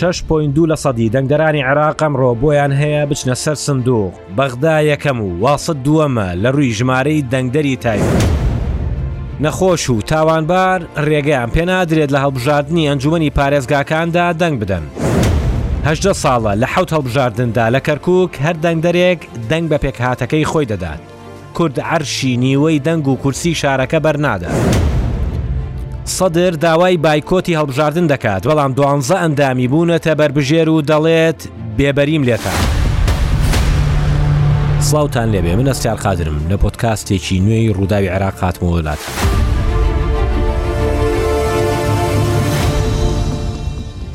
6.2 0.00 0.04
لە 0.70 0.74
سەدی 0.84 1.08
دەنگدەرانی 1.14 1.64
عێراقم 1.68 2.12
ڕۆبۆیان 2.20 2.72
هەیە 2.80 3.06
بچنە 3.10 3.34
سەر 3.42 3.54
سندوق 3.66 4.12
بەغدا 4.36 4.76
یەکەم 4.92 5.20
و 5.20 5.30
واسط 5.40 5.76
دووەمە 5.84 6.28
لە 6.42 6.48
ڕووی 6.56 6.74
ژمارەی 6.78 7.22
دەنگدەری 7.32 7.76
تایبەت 7.84 8.24
نەخۆش 9.44 9.90
و 9.90 10.00
تاوانبار 10.10 10.80
ڕێگەیان 11.08 11.50
پێنادرێت 11.54 12.10
لە 12.14 12.18
هەڵبژاردننی 12.24 12.88
ئەنجومی 12.88 13.30
پارێزگاکاندا 13.38 14.26
دەنگ 14.40 14.56
بدەن. 14.62 14.84
هەدە 15.88 16.12
ساڵە 16.22 16.52
لە 16.62 16.66
حوت 16.72 16.90
هەڵبژاردندا 16.96 17.66
لە 17.74 17.80
کەرکک 17.86 18.32
هەر 18.44 18.56
دەنگدەرێک 18.64 19.20
دەنگ 19.50 19.66
بە 19.70 19.78
پێکهاتەکەی 19.84 20.44
خۆی 20.50 20.66
دەدات. 20.72 21.00
کورد 21.56 21.76
عەرشی 21.90 22.36
نیوەی 22.44 22.78
دەنگ 22.86 23.04
و 23.08 23.16
کورسی 23.22 23.52
شارەکە 23.60 23.98
بەرنادات. 24.04 24.86
سەدر 26.08 26.50
داوای 26.50 26.96
بایکۆتی 26.96 27.54
هەڵبژاردن 27.54 28.06
دەکات 28.12 28.42
بەڵام 28.48 28.72
دوانزە 28.78 29.14
ئەندامی 29.22 29.68
بوونەتە 29.72 30.08
بربژێر 30.18 30.68
و 30.68 30.80
دەڵێت 30.82 31.40
بێبەریم 31.78 32.22
لێتە. 32.28 32.52
سلااوان 34.80 35.32
لێبێ 35.32 35.54
من 35.56 35.68
ئەستیار 35.72 35.96
خادرم 36.04 36.38
لە 36.50 36.56
پۆتکاستێکی 36.62 37.40
نوێی 37.40 37.72
ڕووداوی 37.74 38.08
عراق 38.14 38.36
هاتمەوە 38.44 38.80
وڵات. 38.80 38.98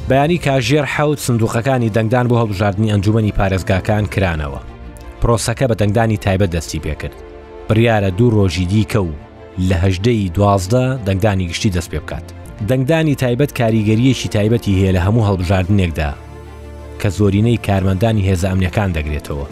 بەیانی 0.10 0.38
کاژێر 0.38 0.86
حوت 0.86 1.20
سندوقەکانی 1.20 1.90
دەنگدان 1.96 2.28
بۆ 2.30 2.36
هەڵبژاردننی 2.42 2.92
ئەنجومی 2.92 3.32
پارێزگاکان 3.40 4.04
کرانەوە. 4.14 4.60
پرۆسەکە 5.22 5.66
بە 5.70 5.76
دەنگدانی 5.82 6.18
تایبەت 6.18 6.50
دەستی 6.56 6.80
پێکرد. 6.86 7.16
بریارە 7.70 8.10
دوو 8.18 8.30
ڕۆژی 8.36 8.66
دیکە 8.72 8.98
و 9.08 9.12
لە 9.60 9.76
هەژدەی 9.86 10.30
دوازدە 10.36 10.98
دەنگدانی 11.06 11.48
گشتی 11.50 11.70
دەست 11.72 11.90
پێ 11.92 12.00
بکات. 12.00 12.24
دەنگدانی 12.68 13.16
تایبەت 13.16 13.54
کاریگەریەشی 13.60 14.28
تایبەتی 14.28 14.74
هەیە 14.80 14.92
لە 14.98 15.02
هەموو 15.06 15.26
هەڵبژاردنێکدا 15.28 16.12
کە 17.00 17.08
زۆرینەی 17.18 17.58
کارمەندانی 17.68 18.26
هێز 18.30 18.44
ئەمنیەکان 18.46 18.90
دەگرێتەوە. 18.98 19.48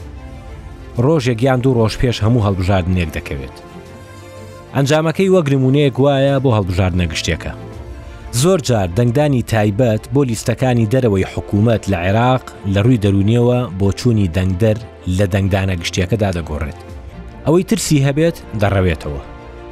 ڕۆژێک 1.05 1.43
یان 1.43 1.59
دوو 1.61 1.73
ڕۆژ 1.77 1.93
پێش 2.01 2.17
هەموو 2.25 2.45
هەڵبژاردنێک 2.47 3.09
دەکەوێت. 3.17 3.55
ئەنجامەکەی 4.75 5.31
وەگرمونەیەک 5.35 5.95
وایە 6.03 6.35
بۆ 6.43 6.49
هەڵبژاردنە 6.57 7.05
گشتێکە. 7.13 7.51
زۆر 8.41 8.59
جار 8.67 8.87
دەنگدانی 8.97 9.43
تایبەت 9.53 10.03
بۆ 10.13 10.21
لیستەکانی 10.29 10.85
دەرەوەی 10.93 11.27
حکوومەت 11.33 11.83
لە 11.91 11.97
عێراق 12.05 12.43
لە 12.73 12.79
ڕووی 12.85 13.01
دەرونیەوە 13.03 13.59
بۆ 13.79 13.87
چوونی 13.99 14.29
دەنگدەر 14.35 14.77
لە 15.17 15.25
دەنگدانە 15.33 15.75
گشتیەکەدا 15.81 16.29
دەگۆڕێت. 16.37 16.79
ئەوەی 17.45 17.63
ترسی 17.69 17.97
هەبێت 18.07 18.37
دەڕەوێتەوە. 18.61 19.21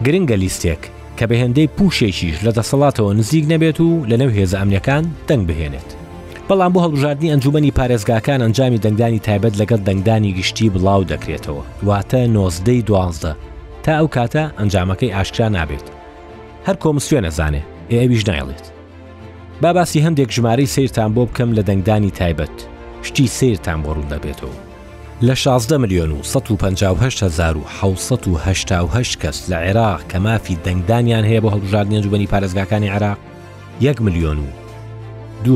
گرنگە 0.06 0.36
لیستێک 0.42 0.80
کە 1.18 1.26
بە 1.30 1.34
هێندەی 1.42 1.68
پوشێکیش 1.78 2.38
لە 2.48 2.52
دەسەڵاتەوە 2.58 3.12
نزیک 3.20 3.46
نەبێت 3.52 3.78
و 3.82 3.90
لە 4.10 4.16
نەو 4.22 4.30
هێز 4.38 4.52
ئەمنەکان 4.60 5.04
دەنگ 5.30 5.44
بهێنێت 5.48 5.90
بەڵام 6.48 6.72
بۆ 6.74 6.80
هەڵبژاردننی 6.86 7.32
ئەنجومی 7.32 7.76
پارێزگاکان 7.78 8.40
ئەنجامی 8.44 8.82
دەنگدانی 8.86 9.20
تایبەت 9.28 9.54
لەگەڵ 9.62 9.82
دەنگدانی 9.88 10.36
گشتی 10.38 10.70
بڵاو 10.74 11.02
دەکرێتەوە 11.12 11.64
واتە 11.88 12.22
نۆزدەی 12.36 12.86
دوازدە 12.88 13.32
تا 13.84 13.92
ئەو 14.00 14.08
کاتە 14.16 14.44
ئەنجامەکەی 14.60 15.14
ئاشکرا 15.16 15.48
نابێت 15.58 15.86
هەر 16.68 16.76
کۆمسیۆ 16.84 17.20
نەزانێ 17.26 17.62
ئێویش 17.92 18.24
نایڵێت 18.30 18.66
باباسی 19.62 20.04
هەندێک 20.06 20.30
ژمارەی 20.36 20.72
سیرتان 20.76 21.10
بۆ 21.16 21.22
بکەم 21.30 21.50
لە 21.58 21.62
دەنگدانی 21.70 22.12
تایبەت 22.20 22.56
شتی 23.08 23.28
سیرتان 23.38 23.80
بۆڕوون 23.84 24.10
دەبێتەوە 24.14 24.69
لە 25.24 25.34
16 25.34 25.78
میلیۆن 25.78 26.12
و 26.12 26.20
1556 26.24 29.16
کەس 29.18 29.50
لە 29.50 29.54
عێراق 29.56 30.02
کە 30.10 30.16
مافی 30.20 30.58
دەنگدانیان 30.66 31.26
هەیە 31.28 31.42
بۆ 31.42 31.50
هەڵژاردنە 31.50 32.02
جوبنی 32.04 32.28
پارێزگاکانی 32.28 32.88
عراق 32.90 33.18
1 33.82 34.02
میلیۆن 34.02 34.38
و 34.40 34.44
2393یان 35.46 35.48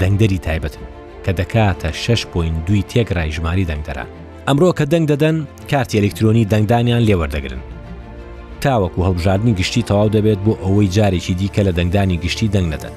دەنگدەری 0.00 0.38
تایبەتن 0.46 0.86
کە 1.26 1.30
دەکاتە 1.30 1.92
6.2 2.06 2.76
تێکرای 2.90 3.30
ژماری 3.32 3.66
دەنگدەران 3.66 4.08
ئەمڕۆ 4.48 4.72
کە 4.78 4.84
دەنگ 4.84 5.08
دەدەن 5.14 5.44
کارتی 5.70 5.98
ئەلکترۆنی 6.00 6.44
دەنگدانیان 6.50 7.02
لێوەردەگرن 7.06 7.60
تاوەکو 8.62 9.04
هەڵبژاردننی 9.06 9.54
گشتی 9.58 9.82
تەواو 9.82 10.08
دەبێت 10.12 10.38
بۆ 10.46 10.52
ئەوەی 10.62 10.90
جارێکی 10.96 11.34
دیکە 11.40 11.62
لە 11.66 11.72
دەنگدانی 11.78 12.18
گشتی 12.24 12.48
دەنگ 12.52 12.68
نەدەن 12.74 12.94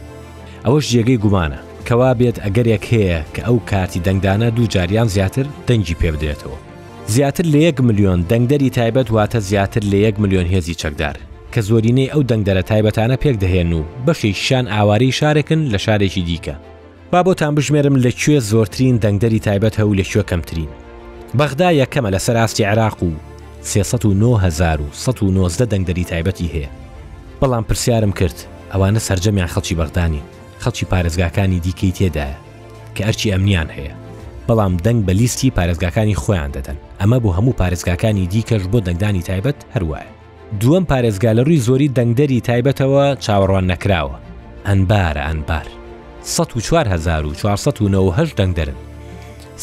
ئەوەش 0.66 0.86
جێگەی 0.92 1.22
گومانە 1.24 1.62
کەوا 1.88 2.12
بێت 2.20 2.38
ئەگەرێک 2.46 2.84
هەیە 2.94 3.20
کە 3.34 3.42
ئەو 3.48 3.58
کارتی 3.70 4.04
دەنگدانە 4.06 4.48
دوو 4.56 4.72
جاریان 4.74 5.08
زیاتر 5.16 5.46
دەنگی 5.68 6.00
پێ 6.02 6.10
بدرێتەوە 6.14 6.58
زیاتر 7.08 7.46
لە 7.52 7.56
1 7.58 7.78
میلیۆن 7.88 8.22
دەنگدەری 8.32 8.70
تایبەت 8.78 9.08
واتە 9.16 9.38
زیاتر 9.50 9.82
لە 9.82 9.94
1 9.96 10.16
میلیۆن 10.22 10.46
هێزی 10.54 10.76
چەکدار 10.82 11.16
کە 11.54 11.60
زۆرینەی 11.70 12.10
ئەو 12.14 12.22
دەنگدەرە 12.32 12.64
تایبەتانە 12.72 13.18
پێک 13.24 13.36
دەهێن 13.44 13.72
و 13.74 13.84
بەشی 14.08 14.34
شان 14.48 14.68
ئاوارەی 14.68 15.12
شارێکن 15.20 15.62
لە 15.74 15.78
شارێکی 15.86 16.22
دیکە 16.28 16.56
با 17.12 17.20
بۆتان 17.26 17.54
بژمێرم 17.58 17.96
لەکوێ 18.06 18.38
زۆرترین 18.52 18.96
دەنگدەری 19.04 19.40
تایبەت 19.48 19.76
هەوو 19.80 19.98
لەکوێ 20.00 20.24
کەمترین 20.30 20.70
بەغدا 21.38 21.70
یەکەمە 21.82 22.10
لە 22.16 22.20
سەراستی 22.26 22.64
عراق 22.66 22.98
و 23.04 23.10
1990 23.64 25.66
دەنگدەری 25.74 26.06
تایبەتی 26.12 26.52
هەیە 26.54 26.70
بەڵام 27.42 27.64
پرسیارم 27.70 28.12
کرد 28.12 28.38
ئەوانە 28.74 29.00
سرجەمیان 29.08 29.48
خەڵکی 29.54 29.74
بەغدانی 29.80 30.22
خەڵکی 30.63 30.85
پارێزگاکانی 30.91 31.59
دیکەی 31.66 31.91
تێدایە 31.97 32.38
کە 32.96 33.01
ئەرچی 33.06 33.31
ئەمنیان 33.34 33.69
هەیە 33.78 33.94
بەڵام 34.47 34.74
دەنگ 34.85 35.00
بە 35.07 35.13
لیستی 35.19 35.53
پارێزگاکانی 35.57 36.19
خۆیان 36.22 36.51
دەدەن 36.57 36.78
ئەمە 37.01 37.18
بۆ 37.24 37.29
هەموو 37.38 37.57
پارێزگاکانی 37.62 38.25
دیکەش 38.34 38.63
بۆ 38.72 38.79
دەنگدانی 38.88 39.22
تایبەت 39.29 39.59
هەروایە 39.75 40.07
دووەم 40.62 40.85
پارێزگا 40.91 41.31
لە 41.38 41.41
ڕووی 41.47 41.63
زۆری 41.68 41.94
دەنگدەری 41.97 42.40
تایبەتەوە 42.47 43.06
چاوەڕوان 43.25 43.66
نەکراوە 43.72 44.16
ئەنبارە 44.68 45.22
ئەنبار 45.28 45.68
1400 46.23 47.78
دەنگدەرن 48.40 48.78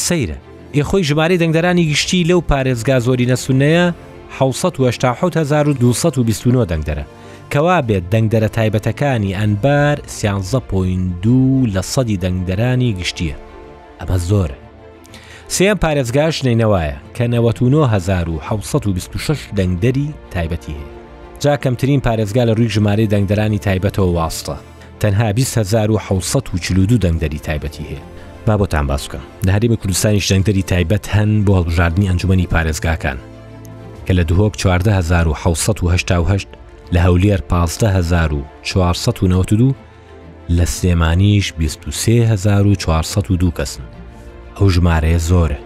سەیرە 0.07 0.37
ئێخۆی 0.77 1.07
ژمارە 1.09 1.37
دەنگدەرانی 1.43 1.89
گشتی 1.91 2.27
لەو 2.31 2.41
پارێزگا 2.51 2.97
زۆری 3.07 3.29
نەسونەیە 3.33 3.87
1970 4.39 6.73
دەنگدەرە 6.73 7.05
کەوا 7.55 7.79
بێت 7.89 8.05
دەنگدەرە 8.15 8.49
تایبەتەکانی 8.59 9.37
ئەنبار 9.39 9.97
سیانزە 10.17 10.61
پوین 10.69 11.03
دوو 11.23 11.67
لە 11.75 11.83
سەدی 11.93 12.19
دەنگدەرانی 12.25 12.97
گشتیە 13.01 13.37
ئەمە 14.01 14.17
زۆر 14.29 14.51
سێم 15.49 15.77
پارێزگاش 15.85 16.37
نینەوەیە 16.47 16.97
کە 17.17 17.25
1926 17.25 19.41
دەنگدەری 19.59 20.09
تایبەتی 20.35 20.73
هەیە 20.73 20.89
جا 21.41 21.57
کەمترین 21.57 22.01
پارێزگا 22.07 22.45
لە 22.49 22.53
ڕووی 22.59 22.73
ژمارەی 22.75 23.09
دەنگدەرانی 23.13 23.59
تایبەتەوە 23.67 24.09
واستە 24.17 24.57
تەنها 25.01 25.29
1942 25.33 26.99
دەنگدەری 27.05 27.39
تایبەتی 27.41 27.85
هەیە 27.89 28.01
با 28.47 28.57
بۆتان 28.59 28.87
باسکە 28.89 29.19
لە 29.47 29.51
هەرێمە 29.53 29.77
کوردستانی 29.77 30.21
شدەنگدەری 30.27 30.63
تایبەت 30.71 31.07
هەن 31.15 31.45
بۆ 31.47 31.53
هەڵبژاردننی 31.57 32.09
ئەنجومی 32.09 32.47
پارێزگاکان 32.47 33.19
کە 34.07 34.13
لە 34.19 34.25
دهۆک 34.29 34.55
1970 34.67 36.60
لە 36.95 36.99
هەولێر 37.07 37.41
1492 37.51 39.75
لە 40.57 40.65
سێمانیش 40.79 41.47
2402 41.59 43.51
کەسن 43.59 43.83
ئەو 44.57 44.67
ژمارەیە 44.75 45.19
زۆرە 45.29 45.59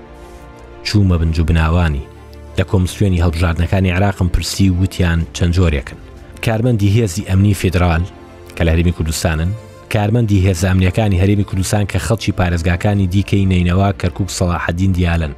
چوومە 0.86 1.16
بنج 1.20 1.36
و 1.40 1.44
بناوانی 1.48 2.02
لە 2.58 2.62
کۆمسیۆنی 2.70 3.22
هەڵبژاردنەکانی 3.24 3.92
عراقم 3.96 4.28
پرسی 4.34 4.66
وتیان 4.80 5.20
چەند 5.36 5.54
جۆرێکن 5.56 5.98
کارمەندی 6.44 6.92
هێزی 6.96 7.26
ئەمنی 7.28 7.54
فیدرال 7.62 8.02
کە 8.56 8.60
لە 8.64 8.68
هەرمی 8.74 8.92
کوردستانن 8.96 9.50
کارمەندی 9.94 10.44
هێزامنیەکانی 10.46 11.20
هەرێمی 11.22 11.48
کوردستان 11.48 11.84
کە 11.92 11.98
خەڵکی 12.06 12.32
پارێزگاکانی 12.38 13.06
دیکەی 13.14 13.48
نینەوە 13.52 13.88
کەرکک 14.00 14.28
سەڵاحەدین 14.38 14.92
دیالن 14.96 15.32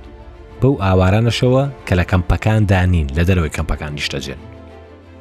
بەو 0.61 0.75
ئاوارانەشەوە 0.85 1.65
کە 1.87 1.95
لە 2.01 2.05
کەمپەکان 2.11 2.61
دانین 2.71 3.07
لە 3.17 3.23
دەرەوەی 3.29 3.55
کەمپەکان 3.57 3.93
نیشتەجێن 3.99 4.41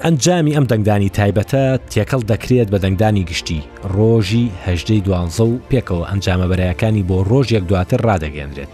ئەنجامی 0.04 0.52
ئەم 0.56 0.64
دەنگدانی 0.72 1.10
تایبەتە 1.18 1.80
تێکەڵ 1.92 2.22
دەکرێت 2.32 2.68
بە 2.74 2.78
دەنگدانی 2.84 3.24
گشتی 3.30 3.62
ڕۆژی 3.96 4.48
هەژدەی 4.68 5.04
دوانزە 5.06 5.44
و 5.48 5.60
پێکەوە 5.70 6.04
ئەنجامە 6.10 6.46
بەرەیەکانی 6.52 7.06
بۆ 7.10 7.18
ڕۆژێک 7.32 7.64
دواتر 7.70 8.00
ڕدەگەێنرێت 8.10 8.74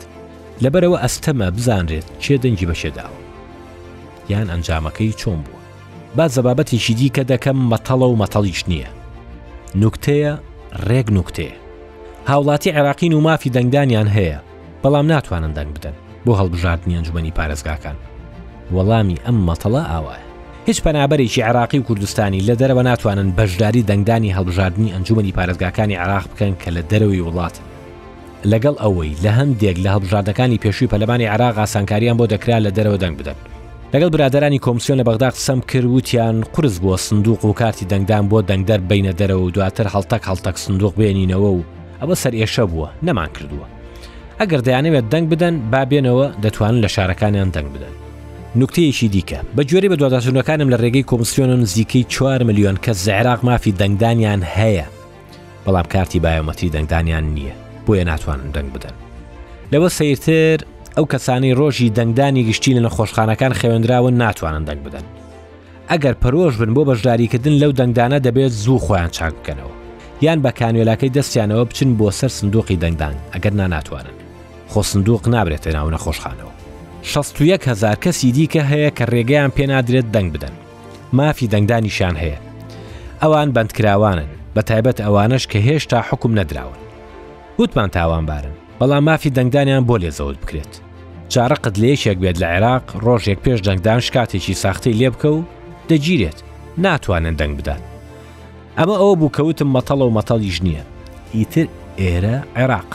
لەبەرەوە 0.63 0.97
ئەستەمە 1.03 1.47
بزانرێت 1.55 2.07
چێ 2.23 2.35
دەنگی 2.43 2.65
بەشێداوە 2.69 3.19
یان 4.29 4.47
ئەنجامەکەی 4.49 5.13
چۆن 5.21 5.39
بووە 5.45 5.61
با 6.15 6.27
زەبابەتیشی 6.27 6.93
دیکە 6.99 7.23
دەکەم 7.31 7.57
مەتەڵە 7.71 8.07
و 8.09 8.19
مەتەڵیش 8.21 8.61
نییە 8.71 8.89
نوکتەیە 9.81 10.33
ڕێک 10.87 11.07
نوکتەیە 11.17 11.55
هاوڵاتی 12.29 12.73
عێراقین 12.77 13.13
و 13.13 13.21
مافی 13.27 13.49
دەنگدانیان 13.55 14.07
هەیە 14.17 14.37
بەڵام 14.83 15.05
ناتوانن 15.13 15.53
دەنگ 15.57 15.71
بدەن 15.75 15.95
بۆ 16.25 16.31
هەڵبژاردننی 16.39 16.95
ئەنجومی 16.97 17.35
پارێزگاکان 17.37 17.97
وەڵامی 18.75 19.21
ئەم 19.25 19.37
مەتەڵە 19.49 19.83
ئاوایە 19.91 20.30
هیچ 20.65 20.81
پەنابەرێکی 20.85 21.39
عراقی 21.41 21.77
و 21.79 21.83
کوردستانی 21.83 22.39
لە 22.47 22.53
دەرەوە 22.61 22.83
ناتوانن 22.89 23.29
بەشداری 23.37 23.83
دەنگدانی 23.89 24.35
هەڵبژاردننی 24.37 24.91
ئەنجومی 24.93 25.31
پارێزگاکانی 25.37 25.95
عراق 26.03 26.23
بکەن 26.31 26.53
کە 26.63 26.67
لە 26.75 26.81
دەرەوەی 26.91 27.25
وڵات 27.27 27.55
لەگەڵ 28.51 28.75
ئەوەی 28.83 29.11
لە 29.23 29.31
هەندێک 29.39 29.77
لە 29.83 29.89
هەڵبژاردەکانی 29.95 30.57
پێشووی 30.63 30.87
پەلمانی 30.91 31.25
عراق 31.33 31.55
ئاسانکاریان 31.61 32.17
بۆ 32.19 32.25
دەکرا 32.33 32.57
لە 32.65 32.71
دەرەوە 32.77 32.97
دەنگ 33.03 33.15
بدەن 33.19 33.37
لەگەڵ 33.93 34.09
برادرانی 34.13 34.59
کۆمسیۆن 34.65 34.97
لە 35.01 35.03
بەغداق 35.09 35.33
سم 35.47 35.59
کردوتیان 35.71 36.35
قرس 36.53 36.75
بووە 36.81 36.97
سندوق 37.07 37.41
و 37.45 37.53
کارتی 37.53 37.85
دەنگدان 37.91 38.25
بۆ 38.31 38.37
دەنگدەر 38.49 38.81
بینە 38.89 39.13
دەرەوە 39.19 39.41
و 39.45 39.51
دواتر 39.55 39.87
هەڵتەک 39.93 40.23
هەڵتەک 40.29 40.55
سندوق 40.65 40.93
بێنینەوە 40.99 41.49
و 41.57 41.63
ئەوە 42.01 42.13
سەر 42.23 42.33
ئێشە 42.39 42.63
بووە 42.71 42.87
نەمان 43.07 43.29
کردووە 43.35 43.65
ئەگەر 44.39 44.61
دەیانەوێت 44.67 45.05
دەنگ 45.13 45.25
بدەن 45.33 45.55
بابێنەوە 45.71 46.27
دەتوانن 46.43 46.79
لە 46.83 46.87
شارەکانیان 46.95 47.49
دەنگ 47.55 47.69
بدەن 47.75 47.95
نکتەیەشی 48.55 49.09
دیکە 49.13 49.37
بەگوێری 49.59 49.89
بە 49.91 49.95
دواداسونەکانم 50.01 50.69
لە 50.73 50.77
ڕێگەی 50.81 51.05
کۆمسیۆنم 51.11 51.61
زیکەی 51.65 52.03
4 52.07 52.43
میلیۆن 52.43 52.75
کە 52.83 52.91
زعراق 52.91 53.39
مافی 53.45 53.71
دەنگدانیان 53.79 54.41
هەیە 54.55 54.83
بەڵام 55.67 55.85
کارتی 55.93 56.19
بایۆمەتی 56.19 56.69
دەنگدانیان 56.75 57.25
نییە 57.35 57.53
بۆیە 57.87 58.03
ناتوانن 58.05 58.51
دەنگ 58.55 58.69
بدەن 58.75 58.95
لەوە 59.73 59.89
سیرتر 59.89 60.57
ئەو 60.97 61.05
کەسانی 61.13 61.55
ڕۆژی 61.59 61.89
دەنگدانی 61.97 62.43
گشتی 62.49 62.75
لە 62.79 62.79
نەخۆشخانەکان 62.87 63.53
خێوێنراون 63.59 64.13
ناتوانن 64.23 64.65
دەنگ 64.69 64.81
بدەن 64.85 65.05
ئەگەر 65.91 66.15
پەرۆژ 66.23 66.53
بن 66.61 66.73
بۆ 66.75 66.81
بەشداریکردن 66.89 67.55
لەو 67.61 67.71
دەنگدانە 67.79 68.19
دەبێت 68.25 68.51
زوو 68.63 68.79
خۆیان 68.85 69.09
چاک 69.17 69.33
بکەنەوە 69.39 69.71
یان 70.21 70.39
بە 70.43 70.51
کانوێلاکەی 70.59 71.13
دەستیانەوە 71.17 71.63
بچن 71.69 71.89
بۆ 71.99 72.11
سەر 72.19 72.29
سندوقی 72.37 72.77
دەنگدان 72.83 73.15
ئەگەر 73.33 73.53
ناناتوانن 73.59 74.17
خۆ 74.71 74.81
سندوق 74.83 75.21
نابرێتە 75.33 75.67
ناو 75.75 75.89
نەخۆشخانەوە 75.95 76.60
هزار 77.03 77.95
کەسی 78.03 78.29
دیکە 78.37 78.63
هەیە 78.71 78.91
کە 78.97 79.05
ڕێگەیان 79.13 79.51
پێنادرێت 79.57 80.07
دەنگ 80.15 80.29
بدەن 80.35 80.53
مافی 81.13 81.47
دەنگدانیشان 81.53 82.15
هەیە 82.21 82.39
ئەوان 83.21 83.49
بەندکراوانن 83.55 84.29
بە 84.55 84.61
تایبەت 84.69 84.99
ئەوانش 85.05 85.43
کە 85.51 85.57
هێشتا 85.67 85.99
حکم 86.09 86.31
نەدراون 86.39 86.79
وتمان 87.59 87.89
تاوانبارن 87.89 88.53
بەڵام 88.79 89.03
مافی 89.09 89.29
دەنگدانیان 89.37 89.83
بۆ 89.87 89.95
لێزەوت 90.03 90.37
بکرێت 90.41 90.73
چارە 91.33 91.57
قت 91.63 91.75
لێشێک 91.81 92.17
بێت 92.23 92.37
لە 92.41 92.47
عێراق 92.53 92.85
ڕۆژێک 93.05 93.39
پێش 93.45 93.59
دەنگدان 93.67 93.99
شکاتێکی 94.07 94.53
ساختەی 94.63 94.97
لێ 94.99 95.09
بکە 95.13 95.29
و 95.39 95.43
دەگیرێت 95.89 96.37
ناتوانن 96.77 97.35
دەنگ 97.39 97.53
بدات 97.59 97.81
ئەمە 98.77 98.95
ئەوە 99.01 99.15
بوو 99.19 99.33
کەوتم 99.37 99.69
مەتەڵە 99.75 100.05
و 100.07 100.15
مەتەڵیش 100.19 100.57
نییە 100.65 100.83
ئیتر 101.35 101.67
ئێرە 101.99 102.35
عێراق 102.57 102.89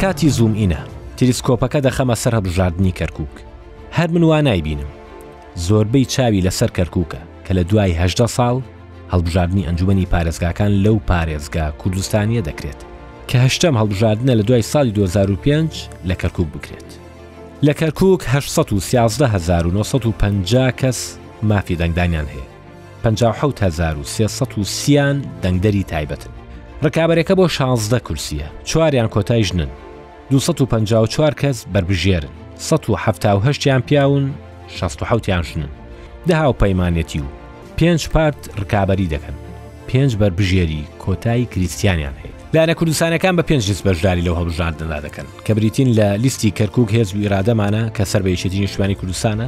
کاتی 0.00 0.28
زووم 0.28 0.54
ئینە 0.54 0.76
تریسکۆپەکە 1.20 1.80
دەخەمە 1.86 2.14
سەر 2.22 2.34
هەبژاردننی 2.38 2.92
کەرکک 2.98 3.34
هەر 3.96 4.08
من 4.10 4.22
وانای 4.22 4.62
بینم 4.62 4.90
زۆربەی 5.56 6.04
چاوی 6.08 6.42
لەسەر 6.48 6.70
کەرککە 6.76 7.20
کە 7.46 7.50
لە 7.50 7.62
دوای 7.70 7.94
هەدە 8.06 8.26
ساڵ 8.36 8.56
هەڵبژاردننی 9.12 9.66
ئەنجومی 9.66 10.06
پارێزگاکان 10.12 10.68
لەو 10.84 10.98
پارێزگا 11.10 11.66
کوردستانیە 11.80 12.42
دەکرێت 12.48 12.80
کە 13.28 13.34
هەشتم 13.44 13.74
هەڵبژاردنە 13.80 14.32
لە 14.38 14.42
دوای 14.46 14.62
ساڵی 14.72 14.90
2005 14.90 15.88
لە 16.06 16.14
کەرکک 16.14 16.46
بکرێت 16.54 16.92
لە 17.64 17.72
کەرکک 17.80 18.20
1950 18.26 20.72
کەس 20.72 21.18
مافی 21.42 21.76
دەنگدانیان 21.76 22.26
هەیە 22.26 22.46
1950 23.06 25.22
دەنگدەری 25.42 25.84
تایبەتن 25.88 26.30
ڕکابەرەکە 26.82 27.34
بۆ 27.38 27.48
16 27.50 27.98
کورسیە 28.00 28.46
چواریان 28.64 29.08
کۆتای 29.08 29.42
ژنن 29.44 29.68
254 30.34 31.34
کەس 31.34 31.64
بربژێرن 31.74 32.28
1970یان 32.58 33.80
پیاون 33.86 34.30
16یان 34.80 35.42
ژنن 35.44 35.68
دەهاو 36.28 36.52
پەیمانێتی 36.62 37.18
و 37.22 37.28
پێنج 37.78 38.02
پارت 38.12 38.36
ڕکابی 38.60 39.10
دەکەن 39.12 39.34
پێنج 39.88 40.12
بربژێری 40.20 40.82
کۆتایی 41.06 41.46
کریسیانیان 41.52 42.12
هەیە 42.20 42.34
لارە 42.56 42.74
کوردستانەکان 42.78 43.34
بە 43.38 43.42
پێنج 43.48 43.64
لیست 43.68 43.82
بەشداری 43.86 44.24
لەو 44.26 44.34
هەبژاردندا 44.40 44.98
دەکەن 45.06 45.26
کە 45.48 45.50
بریتین 45.54 45.88
لە 45.98 46.06
لیستی 46.22 46.50
کەرکک 46.58 46.88
هێز 46.96 47.08
و 47.14 47.18
ئرادەمانە 47.24 47.82
کە 47.98 48.04
سەر 48.04 48.22
بەیشێتی 48.22 48.58
نیشتوانی 48.64 48.94
کوردستانە 48.94 49.46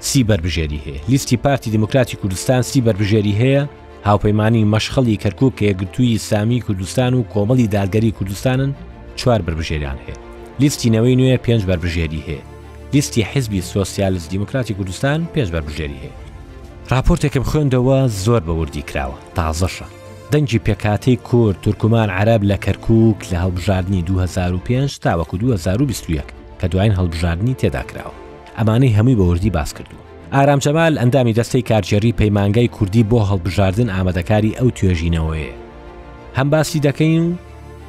سی 0.00 0.24
بربژێری 0.24 0.80
هەیە 0.86 1.00
لیستی 1.10 1.36
پارتی 1.36 1.70
دموکراتی 1.70 2.16
کوردستان 2.16 2.62
سی 2.62 2.80
بربژێری 2.86 3.34
هەیە 3.42 3.62
هاوپەیمانی 4.08 4.64
مەشخەڵی 4.74 5.18
کەرکک 5.22 5.52
کە 5.58 5.64
یەگرتووی 5.70 6.18
سامی 6.18 6.60
کوردستان 6.60 7.14
و 7.14 7.22
کۆمەڵی 7.34 7.68
دادگەری 7.74 8.10
کوردستانن 8.18 8.74
چوار 9.16 9.42
بربژێریان 9.42 9.96
هەیە 9.98 10.16
لیستینەوەی 10.60 11.16
نوێ 11.20 11.36
پێنج 11.38 11.64
بربژێری 11.66 12.22
هەیە 12.26 12.40
لیستی 12.94 13.22
حزبی 13.22 13.60
سۆسیالز 13.62 14.28
دیموکراتی 14.28 14.74
کوردستان 14.74 15.26
پێنج 15.36 15.50
بربژێری 15.50 15.98
هەیە 16.04 16.14
راپۆرتێکم 16.92 17.42
خوێندەوە 17.50 18.08
زۆر 18.24 18.42
بەوردی 18.48 18.82
کراوە 18.90 19.18
تازەشە 19.36 19.86
دەنجی 20.32 20.60
پێکاتی 20.66 21.16
کورد 21.16 21.60
تورکمان 21.62 22.10
عرب 22.10 22.42
لە 22.44 22.56
کەرکک 22.66 23.18
لە 23.32 23.36
هەڵبژاردننی 23.44 24.02
2005 24.06 24.98
تاوەکو 24.98 25.36
2021 25.38 26.22
کە 26.62 26.64
دوایین 26.72 26.94
هەڵبژاردننی 26.98 27.54
تێدا 27.54 27.82
کراوە 27.82 28.16
ئەمانەی 28.58 28.92
هەمووی 28.98 29.14
بەوردی 29.18 29.50
باس 29.50 29.74
کردو 29.74 29.96
ئارامجەمال 30.34 30.94
ئەندامی 31.00 31.34
دەستەی 31.38 31.62
کارجێری 31.68 32.12
پەیمانگای 32.18 32.68
کوردی 32.68 33.06
بۆ 33.10 33.20
هەڵبژاردن 33.30 33.88
ئامادەکاری 33.90 34.56
ئەو 34.58 34.70
توێژینەوەیە 34.76 35.54
هەم 36.36 36.50
باسی 36.50 36.80
دەکەین 36.80 37.24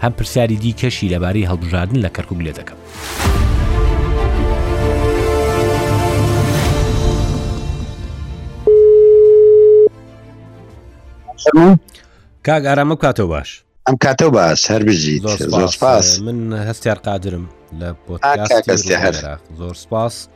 هەم 0.02 0.12
پرسیاری 0.12 0.58
دیکەشی 0.62 1.10
لەبارەی 1.12 1.48
هەڵبژاردن 1.50 2.00
لە 2.06 2.10
کەرکک 2.10 2.40
لێ 2.46 2.54
دەکەم. 2.60 2.78
کاک 12.46 12.64
ئارامە 12.70 12.96
کاتەوە 13.04 13.28
باش 13.34 13.64
ئەم 13.88 13.96
کاتەوە 14.06 14.32
باس 14.34 14.72
هەر 14.72 14.84
بژیت 14.84 15.22
زۆر 15.38 15.68
سپاس 15.68 16.22
من 16.22 16.54
هەستیار 16.70 16.96
قادرم 16.98 17.50
لە 17.80 17.94
زۆر 19.58 19.74
سپاس 19.74 20.28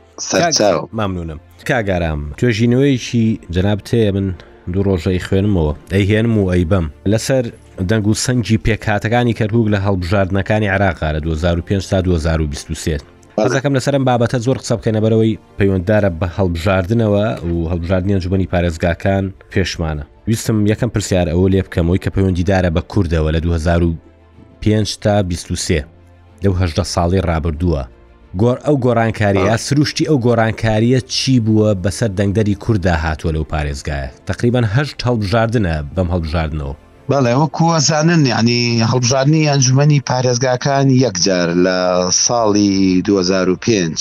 مامنونم 0.92 1.40
کاگارام 1.68 2.32
توێژینەوەیکی 2.38 3.38
جناب 3.50 3.78
تێ 3.88 4.14
من 4.14 4.34
دوو 4.72 4.82
ڕۆژەی 4.96 5.18
خوێنمەوە 5.26 5.72
ئەیهێنم 5.92 6.38
و 6.38 6.50
ئەیبەم 6.52 6.86
لەسەر 7.12 7.46
دەنگ 7.88 8.06
و 8.08 8.14
سەنگی 8.14 8.58
پێکاتەکانی 8.64 9.34
کەرهوک 9.38 9.66
لە 9.74 9.78
هەڵبژاردنەکانی 9.86 10.68
عراقا 10.74 11.12
لە 11.12 11.20
2005 11.20 11.88
تا 11.88 12.00
2023 12.00 12.98
ئەزەکەم 13.40 13.74
لەسەرم 13.76 14.04
بابەتە 14.04 14.38
زۆر 14.38 14.58
قسە 14.58 14.76
بکەینە 14.78 15.00
بەرەوەی 15.00 15.38
پەیوەنددارە 15.58 16.10
بە 16.20 16.26
هەڵبژاردنەوە 16.36 17.26
و 17.44 17.68
هەڵبژاردنیان 17.70 18.18
جوبنی 18.20 18.46
پارێزگاکان 18.46 19.32
پێشمانە 19.50 20.04
ویستم 20.28 20.66
یەکەم 20.66 20.90
پرسیار 20.94 21.28
ئەوە 21.28 21.48
لێ 21.52 21.62
بکەمەوەی 21.62 22.00
کە 22.04 22.10
پەیوەندیدارە 22.14 22.70
بە 22.76 22.80
کوردەوە 22.92 23.30
لە 23.34 23.40
2005 23.40 24.98
تا 25.00 25.22
23 25.22 25.84
لەو 26.44 26.52
هەدە 26.60 26.84
ساڵی 26.94 27.20
ڕابردووە 27.26 27.82
گۆر 28.42 28.56
ئەو 28.66 28.76
گۆرانکاریە 28.84 29.56
سروشتی 29.56 30.04
ئەو 30.08 30.18
گۆرانکاریە 30.26 31.00
چی 31.06 31.40
بووە 31.44 31.70
بەسەر 31.84 32.10
دەنگدەری 32.18 32.54
کووردا 32.54 32.94
هاتووە 33.04 33.30
لەو 33.36 33.44
پارێزگایە 33.52 34.10
تقریبان 34.26 34.64
هەشت 34.64 34.98
هەڵبژاردنە 35.06 35.76
بەم 35.94 36.08
هەڵبژاردنەوە 36.14 36.76
بەڵێ 37.10 37.34
وەکووە 37.42 37.76
زانن 37.88 38.22
یعنی 38.34 38.60
هەڵبژاردننی 38.92 39.48
ئەنجومی 39.50 40.04
پارێزگاکان 40.08 40.86
یەکجار 41.04 41.48
لە 41.66 41.78
ساڵی 42.24 42.72
2005 43.06 43.98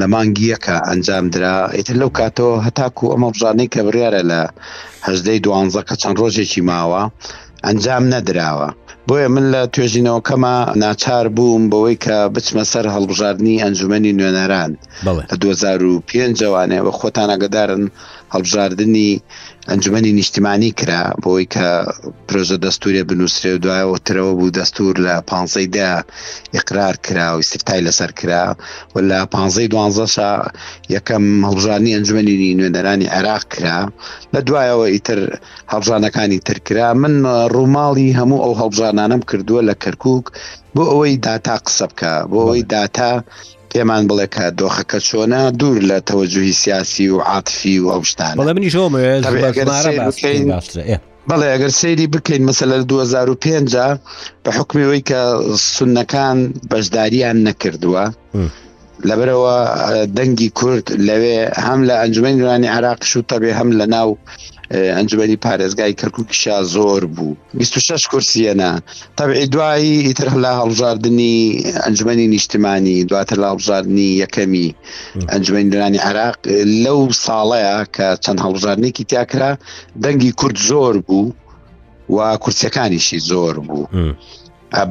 لە 0.00 0.06
مانگی 0.12 0.46
یەکە 0.54 0.76
ئەنجام 0.88 1.24
درا 1.34 1.56
ئیتر 1.76 1.96
لەو 2.00 2.10
کاتەوە 2.18 2.54
هەتاکو 2.66 3.04
ئەمە 3.12 3.28
بژانەی 3.34 3.72
کە 3.74 3.80
بڕیارە 3.86 4.22
لە 4.30 4.40
هەژدەی 5.06 5.42
دوانزەکە 5.44 5.94
چەند 6.02 6.16
ڕۆژێکی 6.22 6.60
ماوە 6.70 7.02
ئەنجام 7.66 8.04
نەدراوە. 8.14 8.70
بۆیە 9.08 9.28
من 9.34 9.44
لە 9.54 9.62
توێژینەوەکەمە 9.74 10.56
ناچار 10.82 11.26
بووم 11.36 11.64
بەوەی 11.72 11.96
کە 12.04 12.16
بچمە 12.34 12.64
سەر 12.72 12.84
هەڵبژاردننی 12.94 13.60
ئەنجومی 13.64 14.12
نوێنەران 14.18 14.72
لە 15.28 15.34
2005 15.42 16.38
جوانێ 16.42 16.80
بە 16.86 16.92
خۆتان 17.00 17.28
ئەگەدارن 17.34 17.84
هەڵبژاردننی 18.34 19.12
ئەنجومی 19.72 20.12
نیشتیمانی 20.18 20.70
کرا 20.80 21.00
بۆی 21.22 21.46
کە 21.54 21.68
پرۆژە 22.28 22.56
دەستورێ 22.66 23.02
بنووسێ 23.08 23.50
و 23.54 23.62
دوایەوە 23.64 23.98
ترەوە 24.06 24.32
بوو 24.38 24.54
دەستور 24.60 24.94
لە 25.06 25.14
پانزەیدا 25.30 25.92
ئقرار 26.56 26.94
کرا 27.06 27.28
و 27.32 27.38
سرتای 27.50 27.84
لەسەر 27.86 28.10
کرا 28.18 28.44
و 28.94 28.96
لە 29.10 29.18
پانزەی 29.34 29.70
دوانزەشە 29.72 30.30
یەکەم 30.96 31.24
هەڵژانی 31.48 31.94
ئەنجومی 31.96 32.54
نوێنەرانی 32.58 33.10
عێراق 33.16 33.44
کرا 33.54 33.78
لە 34.34 34.40
دوایەوە 34.46 34.86
ئیتر 34.94 35.18
هەڵژانەکانی 35.72 36.42
ترکرا 36.48 36.88
من 37.02 37.14
ڕووماڵی 37.54 38.14
هەموو 38.18 38.42
ئەو 38.44 38.54
هەڵبژانانم 38.60 39.20
کردووە 39.30 39.60
لە 39.68 39.74
کەرکک 39.82 40.24
بۆ 40.74 40.82
ئەوەی 40.92 41.14
داتا 41.26 41.56
قسە 41.64 41.86
بکە 41.90 42.12
بۆ 42.30 42.36
ئەوەی 42.44 42.62
داتا 42.74 43.12
پێمان 43.78 44.04
بڵێ 44.10 44.26
کە 44.34 44.44
دۆخەکە 44.60 44.98
چۆنە 45.08 45.42
دوور 45.58 45.78
لە 45.90 45.98
تەوەجوهی 46.08 46.54
سیاسی 46.62 47.06
و 47.14 47.18
عاتفی 47.30 47.76
و 47.82 47.86
ئەوشتان 47.94 48.34
بەڵێ 48.40 48.52
منی 48.56 48.70
ژۆمە 48.74 49.00
بەڵێ 51.30 51.46
ئەگەر 51.52 51.72
سەیری 51.80 52.06
بکەین 52.14 52.42
مەسەل 52.48 52.68
لە 52.74 52.78
2005 52.92 53.96
بە 54.44 54.50
حکمیەوەی 54.58 55.02
کە 55.10 55.20
سونەکان 55.72 56.38
بەشداریان 56.70 57.36
نەکردووە 57.48 58.04
لەبەرەوە 59.08 59.56
دەنگی 60.16 60.50
کورد 60.58 60.86
لەوێ 61.08 61.38
هەم 61.66 61.80
لە 61.88 61.94
ئەنجمەی 62.00 62.34
نوانی 62.40 62.68
عراقش 62.76 63.10
و 63.16 63.26
تەبێ 63.30 63.50
هەم 63.58 63.68
لە 63.80 63.86
ناو 63.94 64.10
ئەنجومی 64.76 65.36
پارێزگای 65.46 65.92
کەرککیشا 66.00 66.56
زۆر 66.76 67.02
بوو 67.16 67.36
26 67.58 68.08
کورسیەنا 68.10 68.72
تەبعی 69.18 69.46
دوایی 69.54 70.04
ئیتر 70.06 70.28
لە 70.44 70.50
هەڵژاردننی 70.60 71.38
ئەنجمەنی 71.84 72.26
نیشتمانی 72.34 73.04
دواتر 73.10 73.36
لە 73.42 73.48
هەڵژاردننی 73.52 74.08
یەکەمی 74.22 74.68
ئەنجمەنی 75.32 75.70
دەرانی 75.72 75.98
عراق 76.08 76.36
لەو 76.84 77.00
ساڵەیە 77.24 77.76
کە 77.96 78.08
چەند 78.24 78.38
هەڵژاردنێکی 78.44 79.04
تیاکرا 79.10 79.52
دەنگی 80.02 80.32
کورد 80.40 80.58
زۆر 80.70 80.94
بوو 81.06 81.28
و 82.16 82.18
کورسەکانیشی 82.44 83.20
زۆر 83.30 83.54
بوو. 83.66 83.86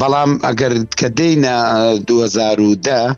بەڵام 0.02 0.32
ئەگەر 0.48 0.74
کە 1.00 1.08
دێینە 1.18 1.58
2010 2.08 3.18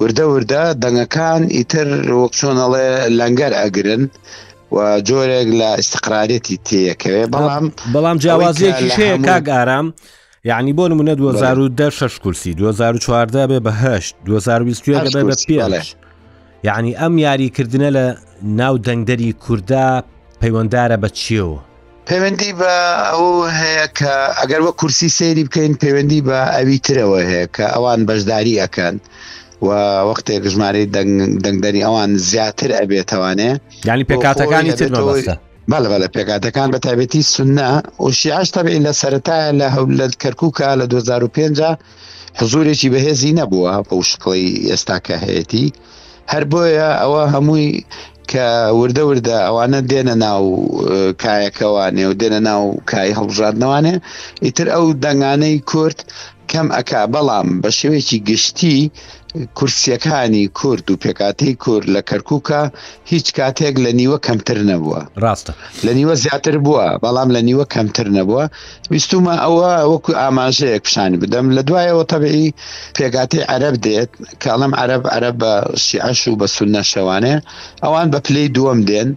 وردە 0.00 0.24
وردە 0.32 0.64
دەنگەکان 0.82 1.40
ئیتر 1.56 1.88
وەکچۆنەڵێ 2.18 2.88
لەنگەر 3.18 3.52
ئەگرن 3.60 4.02
و 4.72 5.00
جۆرێک 5.00 5.48
لە 5.60 5.68
استقرارەتی 5.80 6.56
تەیەکەوێ 6.68 7.24
بەڵام 7.32 7.64
بەڵام 7.94 8.16
جیاوازیەکی 8.22 8.88
شەیە 8.96 9.16
کاگارام. 9.28 9.86
یعنی 10.44 10.72
بۆ 10.72 10.84
نمونە 10.92 11.08
2010 11.16 11.90
شش 11.90 12.18
کورسی 12.18 12.54
2014 12.54 13.46
بێ 13.46 13.60
بەهشت 13.66 14.14
2020 14.24 14.84
بێ 14.84 15.22
بە 15.30 15.34
پێش 15.48 15.94
یعنی 16.64 16.94
ئەم 17.00 17.14
یاریکردە 17.18 17.90
لە 17.96 18.18
ناو 18.42 18.78
دەنگدەری 18.78 19.32
کووردا 19.32 20.02
پەیوەنددارە 20.40 20.96
بە 21.02 21.08
چیەوە 21.18 21.58
پەیوەندی 22.08 22.52
بە 22.60 22.74
ئەو 23.12 23.48
هەیە 23.60 23.86
کە 23.98 24.14
ئەگەر 24.40 24.60
وە 24.66 24.72
کورسی 24.80 25.08
سەیری 25.18 25.44
بکەین 25.48 25.74
پەیوەندی 25.82 26.20
بە 26.28 26.38
ئەوی 26.56 26.78
ترەوە 26.86 27.20
هەیە 27.30 27.46
کە 27.56 27.64
ئەوان 27.74 28.00
بەشداری 28.08 28.54
ئەەکەن 28.62 28.96
و 29.62 29.68
وەختێک 30.08 30.42
ژمارەی 30.52 30.86
دەنگدەری 31.44 31.80
ئەوان 31.86 32.10
زیاتر 32.30 32.70
ئەبێتوانێ 32.78 33.50
یانی 33.88 34.04
پێکاتەکانی 34.10 34.72
تر 34.78 34.88
بەبستە 34.94 35.34
بەڵە 35.70 36.08
پێکاتەکان 36.16 36.68
بە 36.74 36.78
تابێتی 36.86 37.22
سنە 37.34 37.70
و 38.04 38.10
شیعش 38.20 38.48
تەبی 38.54 38.78
لە 38.86 38.92
سەتایە 39.02 39.50
لە 39.60 39.66
هەول 39.74 39.92
لە 40.00 40.06
کەرکووکە 40.22 40.68
لە 40.80 40.84
2005 40.86 41.62
حزورێکی 42.40 42.88
بەهێزی 42.94 43.32
نەبووە 43.40 43.74
بەو 43.88 44.00
شقڵی 44.10 44.46
ئێستاکە 44.70 45.16
هەیەی 45.24 45.68
هەر 46.32 46.44
بۆیە 46.52 46.90
ئەوە 47.02 47.22
هەمووی 47.34 47.70
کە 48.30 48.46
وردە 48.80 49.02
وردە 49.08 49.36
ئەوانە 49.46 49.80
دێنە 49.90 50.14
ناو 50.26 50.44
کایەکەوانێ 51.22 52.04
و 52.08 52.12
دێنە 52.20 52.40
ناو 52.48 52.62
کای 52.90 53.10
هەڵژادنەوانێ 53.18 53.94
ئیتر 54.44 54.66
ئەو 54.74 54.84
دەنگانەی 55.04 55.56
کورت 55.70 55.98
کەم 56.50 56.66
ئەک 56.76 56.90
بەڵام 57.14 57.48
بە 57.62 57.70
شێوێکی 57.78 58.18
گشتی 58.28 58.78
کورسیەکانی 59.58 60.44
کورد 60.60 60.86
و 60.90 60.94
پێکاتی 61.04 61.52
کورد 61.64 61.86
لە 61.96 62.02
کەرککە 62.08 62.62
هیچ 63.12 63.26
کاتێک 63.38 63.74
لە 63.84 63.90
نیوە 64.00 64.18
کەمتر 64.26 64.58
نەبووە 64.70 65.00
ڕاستە 65.24 65.52
لە 65.86 65.92
نیوە 65.98 66.14
زیاتر 66.24 66.56
بووە 66.64 66.86
بەڵام 67.04 67.28
لە 67.36 67.40
نیوە 67.48 67.64
کەمتر 67.74 68.06
نەبووە 68.16 68.44
بیستمە 68.92 69.34
ئەوە 69.44 69.62
وەکو 69.92 70.10
ئاماژەیەک 70.20 70.82
پیشانی 70.86 71.18
بدەم 71.22 71.46
لە 71.56 71.62
دوایەوە 71.68 72.04
تەبعی 72.12 72.48
پێگاتی 72.98 73.40
عرب 73.54 73.74
دێت 73.84 74.10
کاڵم 74.42 74.72
عرب 74.82 75.02
عرب 75.16 75.34
بە 75.42 75.52
شیعش 75.84 76.20
و 76.28 76.38
بە 76.40 76.46
سونە 76.54 76.82
شەوانێ 76.92 77.34
ئەوان 77.84 78.06
بە 78.12 78.18
پلەی 78.26 78.48
دووەم 78.56 78.80
دێن 78.88 79.08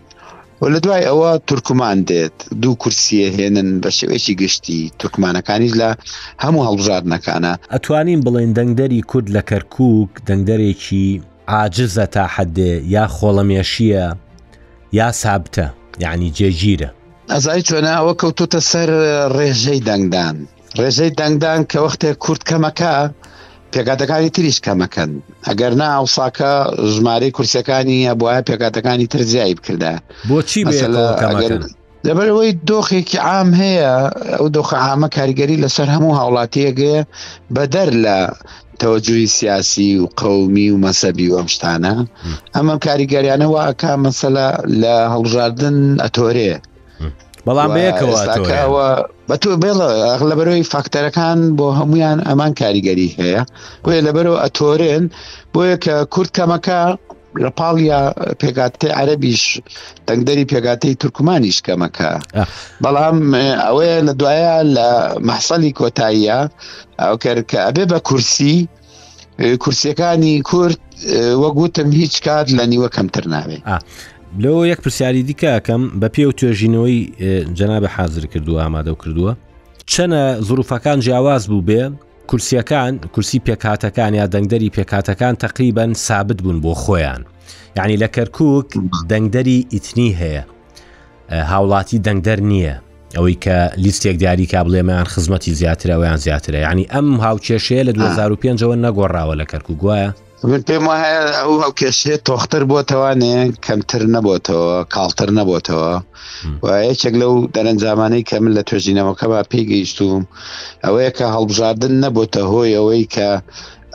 و 0.62 0.66
لە 0.70 0.80
دوای 0.80 1.04
ئەوە 1.10 1.32
تورکمان 1.48 2.00
دێت 2.10 2.36
دوو 2.62 2.76
کورسیە 2.84 3.28
هێنن 3.38 3.70
بە 3.84 3.90
شێوەیەکی 3.98 4.34
گشتی 4.42 4.80
تورکمانەکانیش 5.00 5.74
لە 5.82 5.90
هەموو 6.44 6.66
هەڵبژاردنەکانە 6.68 7.52
ئەتوانین 7.74 8.20
بڵێن 8.26 8.52
دەنگدەری 8.58 9.02
کورد 9.12 9.28
لە 9.36 9.42
کەرکک 9.50 10.10
دەنگدەرێکی 10.28 11.08
ئاجزە 11.52 12.06
تا 12.16 12.24
حەدێ 12.36 12.74
یا 12.96 13.06
خۆڵەمێشیە 13.16 14.08
یا 15.00 15.10
سابتە 15.22 15.68
یعنی 16.04 16.30
جێگیرە 16.38 16.90
ئەزای 17.34 17.62
چۆنا 17.68 17.94
ئەوە 18.00 18.14
کەوتوتە 18.22 18.60
سەر 18.72 18.90
ڕێژەی 19.38 19.80
دەنگدان 19.88 20.36
ڕێژەی 20.80 21.12
دەنگدان 21.20 21.62
کە 21.72 21.78
وەختێک 21.86 22.18
کورت 22.26 22.42
کەمەکە 22.50 22.94
پێکاتەکانی 23.76 24.30
تریش 24.36 24.58
کەمەکەن 24.66 25.12
ئەگەر 25.48 25.74
نا 25.82 25.88
ئەوساکە 25.96 26.54
ژمارەی 26.96 27.32
کورسەکانی 27.38 28.00
ئەبواە 28.10 28.42
پێکاتەکانی 28.50 29.08
ترزیایی 29.14 29.56
بکردە 29.58 29.94
بۆچی 30.30 30.62
دەبەرەوەی 32.06 32.52
دۆخێکی 32.70 33.18
ئام 33.28 33.50
هەیە 33.62 33.94
ئەو 34.40 34.48
دۆخە 34.58 34.78
ئامە 34.86 35.08
کاریگەری 35.18 35.62
لەسەر 35.64 35.88
هەموو 35.96 36.18
هاوڵاتیەگەیە 36.20 37.02
بەدەر 37.56 37.90
لە 38.06 38.18
تەوەجوی 38.80 39.32
سیاسی 39.38 39.92
و 39.98 40.04
قەومی 40.22 40.68
و 40.72 40.80
مەسەبی 40.86 41.28
و 41.30 41.38
ئەمشتانە 41.40 41.94
ئەمە 42.56 42.76
کاریگەریانەوە 42.86 43.60
ئەک 43.68 43.82
مەسەلا 44.06 44.48
لە 44.82 44.96
هەڵژاردن 45.14 45.78
ئەتۆرێ 46.06 46.54
بەڵام 47.48 47.70
بەیەکەوەەوە 47.76 48.88
بە 49.30 49.36
تۆ 49.42 49.50
بێڵە 49.64 49.88
لە 50.30 50.36
بەرەوەی 50.40 50.64
فاکتەرەکان 50.74 51.40
بۆ 51.58 51.68
هەمویان 51.80 52.18
ئەمان 52.28 52.52
کاریگەری 52.62 53.10
هەیە 53.22 53.42
بۆیە 53.84 54.02
لە 54.08 54.12
بەرەوە 54.16 54.38
ئەتۆرێن 54.44 55.04
بۆیە 55.54 55.76
کە 55.86 55.96
کورت 56.14 56.32
کەمەکە 56.38 56.82
لەپاڵیا 57.44 58.02
پێگاتێ 58.42 58.90
عەربیش 59.00 59.44
دەنگدەری 60.08 60.46
پێگاتەی 60.52 60.98
تورکمانیش 61.02 61.58
کەمەکە 61.68 62.12
بەڵام 62.84 63.18
ئەوەیە 63.66 63.98
لە 64.08 64.14
دوایە 64.20 64.56
لە 64.76 64.88
مەحسەلی 65.28 65.72
کۆتاییە 65.80 66.38
ئەوکەکە 67.04 67.60
ئەبێ 67.68 67.84
بە 67.92 68.00
کورسی 68.08 68.58
کورسەکانی 69.64 70.36
کورد 70.50 70.80
وەگوتم 71.44 71.90
هیچ 72.02 72.16
کات 72.26 72.48
لە 72.58 72.64
نیوە 72.72 72.90
کەمتر 72.96 73.24
ناوێت 73.34 73.64
لەوە 74.40 74.68
یەک 74.72 74.80
پرسیاری 74.84 75.24
دیکەکەم 75.30 75.82
بە 76.02 76.08
پێ 76.16 76.24
و 76.28 76.32
توێژینەوەی 76.38 77.00
جەنابە 77.58 77.88
حازر 77.96 78.24
کردووە 78.32 78.62
ئامادە 78.64 78.94
کردووە 79.02 79.34
چەنە 79.92 80.22
زروفەکان 80.48 81.00
جیاواز 81.06 81.44
بوو 81.48 81.64
بێ 81.68 81.84
کورسیەکان 82.30 82.94
کورسی 83.14 83.40
پێکاتەکان 83.48 84.12
یا 84.20 84.26
دەنگدەری 84.34 84.74
پێکاتەکان 84.78 85.34
تقریبان 85.46 85.92
سابت 86.08 86.38
بوون 86.44 86.60
بۆ 86.64 86.74
خۆیان 86.84 87.22
یعنی 87.78 87.96
لە 88.04 88.08
کەرکک 88.16 88.68
دەنگدەری 89.12 89.60
ئیتنی 89.74 90.18
هەیە 90.22 90.44
هاوڵاتی 91.52 91.98
دەنگدەر 92.06 92.40
نییە 92.52 92.76
ئەوەی 93.16 93.38
کە 93.44 93.58
لیستێک 93.84 94.16
دیاری 94.22 94.46
کا 94.46 94.64
بڵێمەیان 94.66 95.08
خزمەتی 95.14 95.50
زیاترەوەیان 95.60 96.18
زیاترە 96.26 96.56
یعنی 96.68 96.84
ئەم 96.94 97.08
هاوچێشەیە 97.26 97.84
لە 97.88 97.94
2005ەوە 97.98 98.76
نەگۆڕاوە 98.86 99.36
لە 99.42 99.46
کەرکک 99.52 99.76
گوایە 99.82 100.10
من 100.50 100.62
پێم 100.68 100.84
وایە 100.90 101.14
ئەو 101.40 101.54
ئەو 101.64 101.72
کێشێ 101.80 102.16
تۆختر 102.28 102.64
بۆتەوانێ 102.72 103.38
کەمتر 103.66 104.02
نەبتەوە 104.16 104.76
کاڵتر 104.94 105.30
نەبتەوە 105.40 105.94
و 106.64 106.68
یەکێک 106.90 107.16
لەو 107.22 107.34
دەرەنجامانەی 107.56 108.28
کە 108.30 108.36
من 108.44 108.52
لە 108.58 108.64
توێژینەوەکەەوە 108.68 109.40
پێگەیشتوم 109.52 110.22
ئەوەیە 110.86 111.12
کە 111.18 111.26
هەڵبژاردن 111.36 111.94
نەبتە 112.04 112.42
هۆی 112.52 112.72
ئەوەی 112.78 113.04
کە 113.16 113.30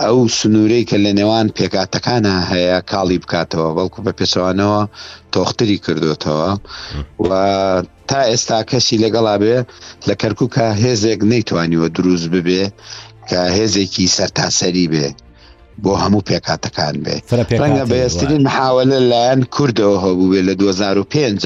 ئەو 0.04 0.18
سنوورەی 0.38 0.84
کە 0.90 0.96
لە 1.04 1.10
نێوان 1.18 1.46
پێکاتەکانە 1.56 2.34
هەیە 2.52 2.78
کاڵی 2.90 3.18
بکاتەوە 3.22 3.68
بەڵکو 3.76 4.00
بە 4.06 4.12
پێچوانەوە 4.18 4.80
تۆختری 5.34 5.82
کردوتەوە 5.84 6.50
و 7.26 7.28
تا 8.08 8.20
ئێستا 8.30 8.58
کەسی 8.70 8.96
لەگەڵا 9.04 9.34
بێ 9.42 9.58
لە 10.08 10.14
کەرکک 10.20 10.54
هێزێک 10.82 11.20
نەیتوانیوە 11.32 11.86
دروست 11.96 12.26
ببێ 12.34 12.62
کە 13.28 13.40
هێزێکی 13.56 14.06
سەرتاسەری 14.16 14.86
بێ 14.94 15.08
بۆ 15.84 15.90
هەموو 16.02 16.26
پێکاتەکان 16.28 16.94
بێ 17.04 17.16
ڕەنگە 17.62 17.84
بەێستترین 17.90 18.42
محاولە 18.48 18.98
لایەن 19.12 19.40
کوردەوە 19.54 19.96
هەبوو 20.04 20.30
بێ 20.32 20.40
لە 20.48 20.54
2005 20.60 21.44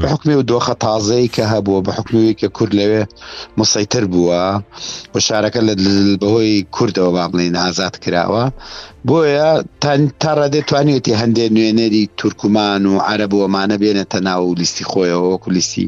بە 0.00 0.06
حکمی 0.12 0.38
و 0.38 0.42
دۆخە 0.50 0.74
تازەی 0.84 1.32
کە 1.36 1.44
هەبووە 1.52 1.80
بە 1.86 1.92
حکموی 1.98 2.36
کە 2.40 2.48
کورد 2.56 2.72
لەوێ 2.80 3.02
مسەیتر 3.58 4.04
بووە 4.12 4.42
بۆ 5.12 5.18
شارەکە 5.26 5.60
لە 5.68 5.74
بەهۆی 6.22 6.66
کوردەوە 6.76 7.10
با 7.16 7.24
بڵین 7.32 7.54
ئازاد 7.62 7.94
کراوە 8.02 8.44
بۆیە 9.08 9.50
تا 10.22 10.32
ڕادێ 10.38 10.60
توانێتی 10.68 11.18
هەندێک 11.20 11.50
نوێنەری 11.56 12.02
تورکمان 12.18 12.82
و 12.86 12.94
عرب 13.10 13.32
ومانە 13.34 13.76
بێنێتە 13.82 14.18
ناو 14.28 14.54
لیستی 14.60 14.84
خۆیەوە 14.90 15.26
وەکو 15.32 15.48
لیستی 15.56 15.86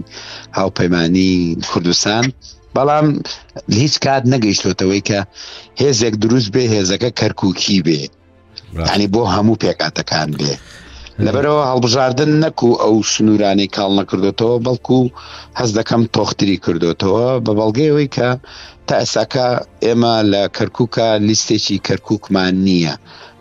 هاوپەیمانی 0.58 1.32
کوردستان. 1.70 2.24
بەڵام 2.78 3.06
هیچ 3.80 3.94
کات 4.06 4.22
نەگەیشتۆتەوەی 4.34 5.02
کە 5.08 5.18
هێزێک 5.82 6.14
دروست 6.22 6.48
بێ 6.54 6.64
هێزەکە 6.74 7.10
کەرککی 7.18 7.78
بێ 7.86 8.00
ینی 8.94 9.08
بۆ 9.14 9.22
هەموو 9.34 9.60
پێکاتەکان 9.62 10.30
بێ 10.38 10.54
لەبەرەوە 11.24 11.62
هەڵبژاردن 11.70 12.32
نەکو 12.44 12.70
ئەو 12.82 12.94
سنوورانی 13.12 13.68
کاڵ 13.76 13.92
نەکردێتەوە 14.00 14.56
بەڵکو 14.66 15.00
هەز 15.60 15.70
دەکەم 15.78 16.02
تۆختری 16.14 16.56
کردوێتەوە 16.64 17.26
بە 17.44 17.52
بەڵگەیەوەی 17.58 18.08
کە 18.16 18.30
تا 18.86 18.94
ئەساکە 19.02 19.46
ئێمە 19.84 20.14
لە 20.32 20.42
کەرککە 20.56 21.08
لیستێکی 21.28 21.76
کەرککمان 21.86 22.54
نییە 22.66 22.94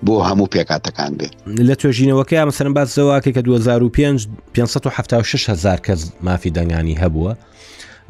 بۆ 0.06 0.16
هەموو 0.30 0.52
پێکاتەکان 0.54 1.12
بێت 1.20 1.34
لە 1.68 1.74
توێژینەوەکەی 1.82 2.46
مەسەرم 2.50 2.74
باز 2.78 2.90
زەواکە 2.98 3.32
کە 3.36 3.42
2005 3.42 4.28
576 4.56 5.50
هزار 5.52 5.80
کەس 5.86 6.02
مافی 6.26 6.52
دەنگانی 6.58 6.96
هەبووە 7.04 7.34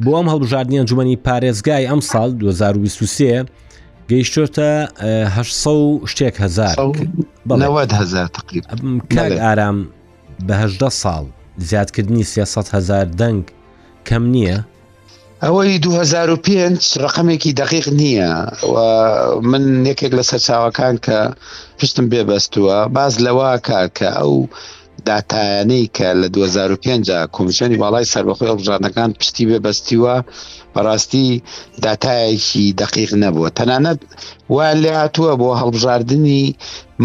بۆ 0.06 0.12
ئەم 0.18 0.28
هەڵبژاردنیان 0.34 0.86
جومنی 0.90 1.18
پارێزگای 1.28 1.84
ئەم 1.92 2.02
ساڵ 2.12 2.30
2023 2.40 3.46
گەیشتۆتەه 4.12 4.78
شتێک 6.14 6.36
هزار 6.46 6.76
تقریب 8.38 9.38
ئارام 9.46 9.78
بەهدە 10.48 10.90
ساڵ 11.02 11.24
زیادکردنی 11.70 12.24
300 12.24 12.68
هزار 12.76 13.06
دەنگ 13.20 13.44
کەم 14.10 14.24
نییە 14.34 14.60
ئەوەی 15.44 15.74
2005 15.80 16.98
ڕقمێکی 17.04 17.52
دقیق 17.60 17.88
نییە 18.00 18.32
من 19.50 19.86
یەکێک 19.92 20.14
لە 20.20 20.24
سەرچاوەکان 20.30 20.96
کە 21.06 21.20
پشتم 21.80 22.06
بێبەستووە 22.12 22.78
باز 22.96 23.14
لەوە 23.26 23.50
کاکە 23.70 24.10
ئەو 24.20 24.38
داتایانەی 25.08 25.90
کە 25.98 26.08
لە 26.22 26.28
2005 26.30 27.12
کمیشنی 27.36 27.76
باڵای 27.82 28.06
سربەخۆی 28.14 28.50
ئەڵژانەکان 28.52 29.10
پشتی 29.20 29.46
بێبستیوە 29.50 30.16
بەڕاستی 30.76 31.28
داتایەکی 31.84 32.66
دقیق 32.82 33.12
نەبووە 33.24 33.50
تەنانەت 33.58 34.00
وا 34.56 34.68
لێ 34.84 34.92
هاتووە 35.02 35.34
بۆ 35.42 35.48
هەڵبژاردننی 35.62 36.44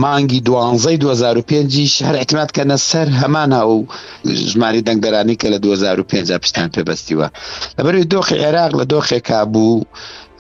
مانگی 0.02 0.40
دوانزەی 0.48 0.96
2005 0.96 2.02
هەر 2.06 2.14
احتمات 2.20 2.50
کەنە 2.56 2.76
سەر 2.90 3.08
هەمانە 3.20 3.60
و 3.72 3.76
ژماری 4.50 4.84
دەنگدەرانی 4.86 5.36
کە 5.40 5.46
لە 5.52 5.58
2005 5.58 6.32
پشتیان 6.42 6.70
پێبستیوە 6.76 7.26
لەبەروی 7.78 8.08
دۆخی 8.12 8.38
عێراق 8.44 8.72
لە 8.80 8.84
دۆخێکا 8.92 9.40
بوو 9.52 9.82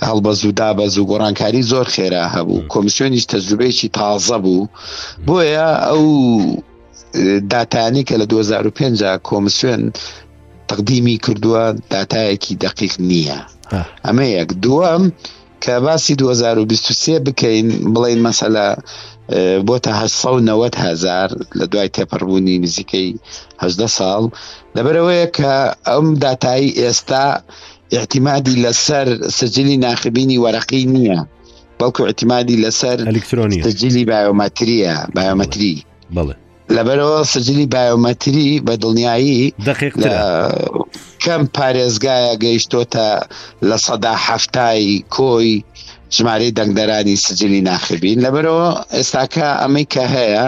هەڵبەز 0.08 0.40
و 0.44 0.52
دابەز 0.60 0.94
و 0.98 1.06
گۆڕانکاری 1.10 1.66
زۆر 1.70 1.86
خێرا 1.94 2.24
هەبوو 2.36 2.64
کۆمیسیۆنیش 2.72 3.24
تەجروبەیەکی 3.32 3.88
تازە 3.96 4.36
بوو 4.44 4.68
بۆیە 5.26 5.68
ئەو 5.88 6.08
داتانی 7.50 8.02
کە 8.08 8.12
لە 8.12 8.22
2005 8.26 9.02
کۆمسیێن 9.28 9.82
تقدیمی 10.68 11.16
کردووە 11.26 11.64
داتایەکی 11.94 12.52
دقیق 12.64 12.92
نییە 13.08 13.40
ئەمە 14.04 14.22
یەک 14.38 14.50
دووەم 14.62 15.04
کە 15.64 15.70
باسی 15.84 16.14
2023 16.14 17.18
بکەین 17.26 17.66
بڵین 17.94 18.20
مەسەلا 18.28 18.68
بۆ 19.68 19.76
تا 19.84 19.92
1990 19.94 20.74
هزار 20.84 21.28
لە 21.58 21.64
دوای 21.72 21.88
تێپەڕبوونی 21.96 22.58
نزیکەی 22.64 23.08
هەدە 23.62 23.86
ساڵ 23.98 24.24
لەبەرەوەیە 24.76 25.26
کە 25.38 25.54
ئەم 25.88 26.06
داتایی 26.22 26.72
ئێستا 26.78 27.26
احتیمادی 27.96 28.60
لەسەر 28.64 29.06
سجلی 29.38 29.76
ناخبینی 29.84 30.38
وەرەقی 30.44 30.84
نییە 30.94 31.20
بەڵکو 31.80 32.00
احتیمادی 32.08 32.56
لەسەر 32.64 32.98
ئەلکترۆنی 33.10 33.58
سجلی 33.66 34.02
بایۆمەتریە 34.10 34.94
بایۆمەتری 35.14 35.76
بڵێ 36.16 36.34
لەبەرەوە 36.76 37.18
سجلی 37.32 37.66
بایۆمەتری 37.74 38.48
بە 38.66 38.74
دڵنیایی 38.82 39.44
کەم 41.24 41.42
پارێزگایە 41.56 42.32
گەیشتۆتە 42.44 43.08
لە 43.68 43.76
سەدا 43.86 44.14
هەفتایی 44.28 44.94
کۆی 45.14 45.52
ژمارەی 46.16 46.52
دەنگدەرانی 46.58 47.16
سجلی 47.26 47.60
ناخبین 47.68 48.18
لەبەرەوە 48.26 48.68
ئێستاکە 48.96 49.48
ئەمەی 49.62 49.86
کە 49.94 50.04
هەیە 50.14 50.46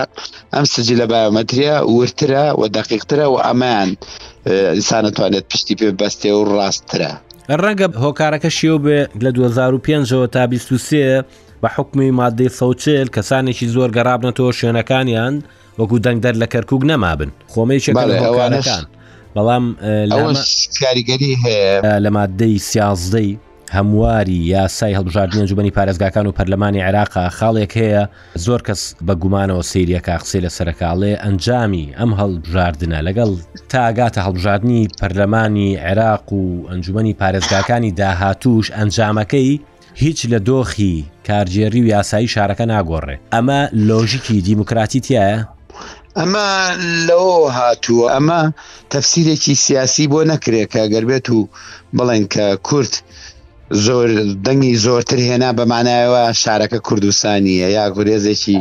ئەم 0.54 0.64
سجی 0.74 0.94
لە 1.00 1.06
بایۆمەتریە 1.12 1.76
ورترە 1.96 2.46
و 2.60 2.62
دەقیقترە 2.76 3.26
و 3.32 3.36
ئەمان 3.46 3.88
ئسانەتوانێت 4.80 5.44
پشتی 5.50 5.74
پێ 5.80 5.88
بەستێ 6.00 6.30
و 6.38 6.42
ڕاسترە 6.56 7.12
ڕەنگە 7.62 7.86
هۆکارەکە 8.04 8.50
شیو 8.58 8.76
بێ 8.84 8.98
لە 9.24 9.30
2005ەوە 9.36 10.26
تا 10.34 10.42
23 10.46 11.24
بە 11.62 11.68
حکمی 11.76 12.10
مادەی 12.18 12.48
سەوچل 12.58 13.06
کەسانێکی 13.16 13.66
زۆر 13.74 13.90
گەڕابنەوە 13.96 14.52
شوێنەکانیان 14.58 15.34
وەکو 15.78 15.98
دەنگدەر 16.06 16.34
لە 16.42 16.46
کەرکک 16.54 16.82
نەمابن 16.90 17.30
خۆمەیەکەکان 17.52 18.06
بەڵام 19.36 19.64
کاریگەری 20.80 21.32
هەیە 21.44 21.98
لە 22.04 22.10
مادەی 22.16 22.58
سیازدەی 22.70 23.30
هەمواری 23.76 24.38
یاسای 24.54 24.94
هەڵبژاردنە 24.98 25.44
جوبنی 25.50 25.70
پارێزگاکان 25.78 26.26
و 26.26 26.32
پەرلەمانی 26.38 26.80
عێراقا 26.86 27.24
خاڵێک 27.38 27.72
هەیە 27.80 28.02
زۆر 28.44 28.60
کەس 28.66 28.82
بە 29.06 29.14
گومانەوە 29.22 29.62
سریەکە 29.72 30.14
قسەی 30.22 30.40
لە 30.44 30.50
سەرکاڵێ 30.56 31.12
ئەنجامی 31.24 31.86
ئەم 31.98 32.10
هەڵبژاردنە 32.20 32.98
لەگەڵ 33.06 33.30
تاگاتە 33.72 34.20
هەڵبژاردننی 34.26 34.82
پەرلەمانی 35.00 35.70
عێراق 35.88 36.32
و 36.32 36.42
ئەنجومی 36.68 37.14
پارێزگاکانی 37.20 37.92
داهاتوش 38.00 38.66
ئەنجامەکەی 38.78 39.60
هیچ 39.94 40.18
لە 40.32 40.38
دۆخی 40.48 40.96
کارجێری 41.28 41.80
و 41.82 41.86
یاسایی 41.94 42.28
شارەکە 42.34 42.64
ناگۆڕێ 42.72 43.16
ئەمە 43.34 43.60
لۆژیکی 43.88 44.40
دیموکراتیتیایە 44.48 45.53
ئەمە 46.20 46.48
لەوە 47.08 47.36
هاتووە 47.58 48.06
ئەمە 48.14 48.42
تەفسیرێکی 48.92 49.54
سیاسی 49.64 50.04
بۆ 50.12 50.20
نەکرێکە 50.32 50.82
گەربێت 50.94 51.26
و 51.36 51.40
بڵێن 51.96 52.24
کە 52.34 52.46
کورت 52.68 52.94
زۆر 53.86 54.08
دەنگی 54.46 54.74
زۆرتر 54.84 55.18
هێنا 55.28 55.50
بەمانایەوە 55.58 56.24
شارەکە 56.42 56.78
کوردستانیە 56.86 57.68
یا 57.78 57.84
گورێزێکی 57.96 58.58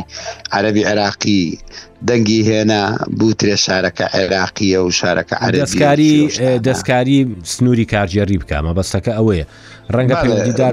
عربی 0.56 0.82
عراقی 0.90 1.42
دەنگی 2.08 2.40
هێنا 2.48 2.82
بوترێ 3.18 3.56
شارەکە 3.66 4.06
عێراقیە 4.16 4.78
و 4.84 4.90
شارەکە 4.98 5.34
دەستکاری 5.62 6.12
دەستکاری 6.68 7.18
سنووری 7.52 7.84
کارجێری 7.92 8.36
بکەمە 8.42 8.70
بەستەکە 8.78 9.12
ئەوەیە 9.18 9.44
ڕەنگە 9.94 10.14
پەیوەندیدار 10.22 10.72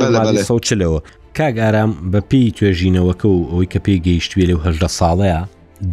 سەوچلەوە 0.49 0.99
کاگارام 1.37 1.91
بە 2.11 2.19
پێی 2.29 2.53
توێژینەوەکە 2.57 3.27
و 3.31 3.37
ئەوەی 3.51 3.69
کە 3.73 3.79
پێی 3.85 3.99
گەیشتوێ 4.07 4.45
لەو 4.49 4.59
هەژدە 4.65 4.89
ساڵەیە 4.99 5.41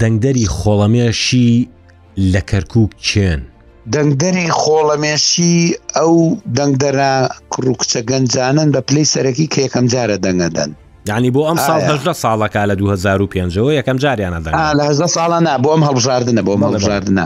دەنگدەری 0.01 0.47
خۆڵەمێشی 0.57 1.69
لە 2.33 2.41
کەرکک 2.51 2.91
چێن. 3.09 3.41
دەنگدەری 3.95 4.49
خۆڵەمێشی 4.61 5.55
ئەو 5.97 6.15
دەنگدەرا 6.57 7.15
کوڕکچە 7.53 8.01
گەنجانن 8.11 8.69
بە 8.75 8.81
پلەی 8.89 9.07
سەرەکی 9.15 9.47
کە 9.53 9.59
یەکەم 9.67 9.87
جارە 9.93 10.17
دەنگەدەن. 10.25 10.71
ینی 11.11 11.31
بۆ 11.35 11.41
ئەم 11.49 11.59
ساڵ 11.67 11.81
هەژدە 11.91 12.13
ساڵەکە 12.23 12.63
لە 12.71 12.75
2005ەوە 12.81 13.71
یەکەم 13.81 13.97
جاریانە 14.05 14.41
دە 14.47 14.51
ساڵە 15.17 15.39
نا 15.47 15.55
بۆ 15.63 15.69
ئەم 15.75 15.83
هەڵبژاردنە 15.89 16.43
بۆ 16.47 16.53
هەڵبژاردنە 16.67 17.25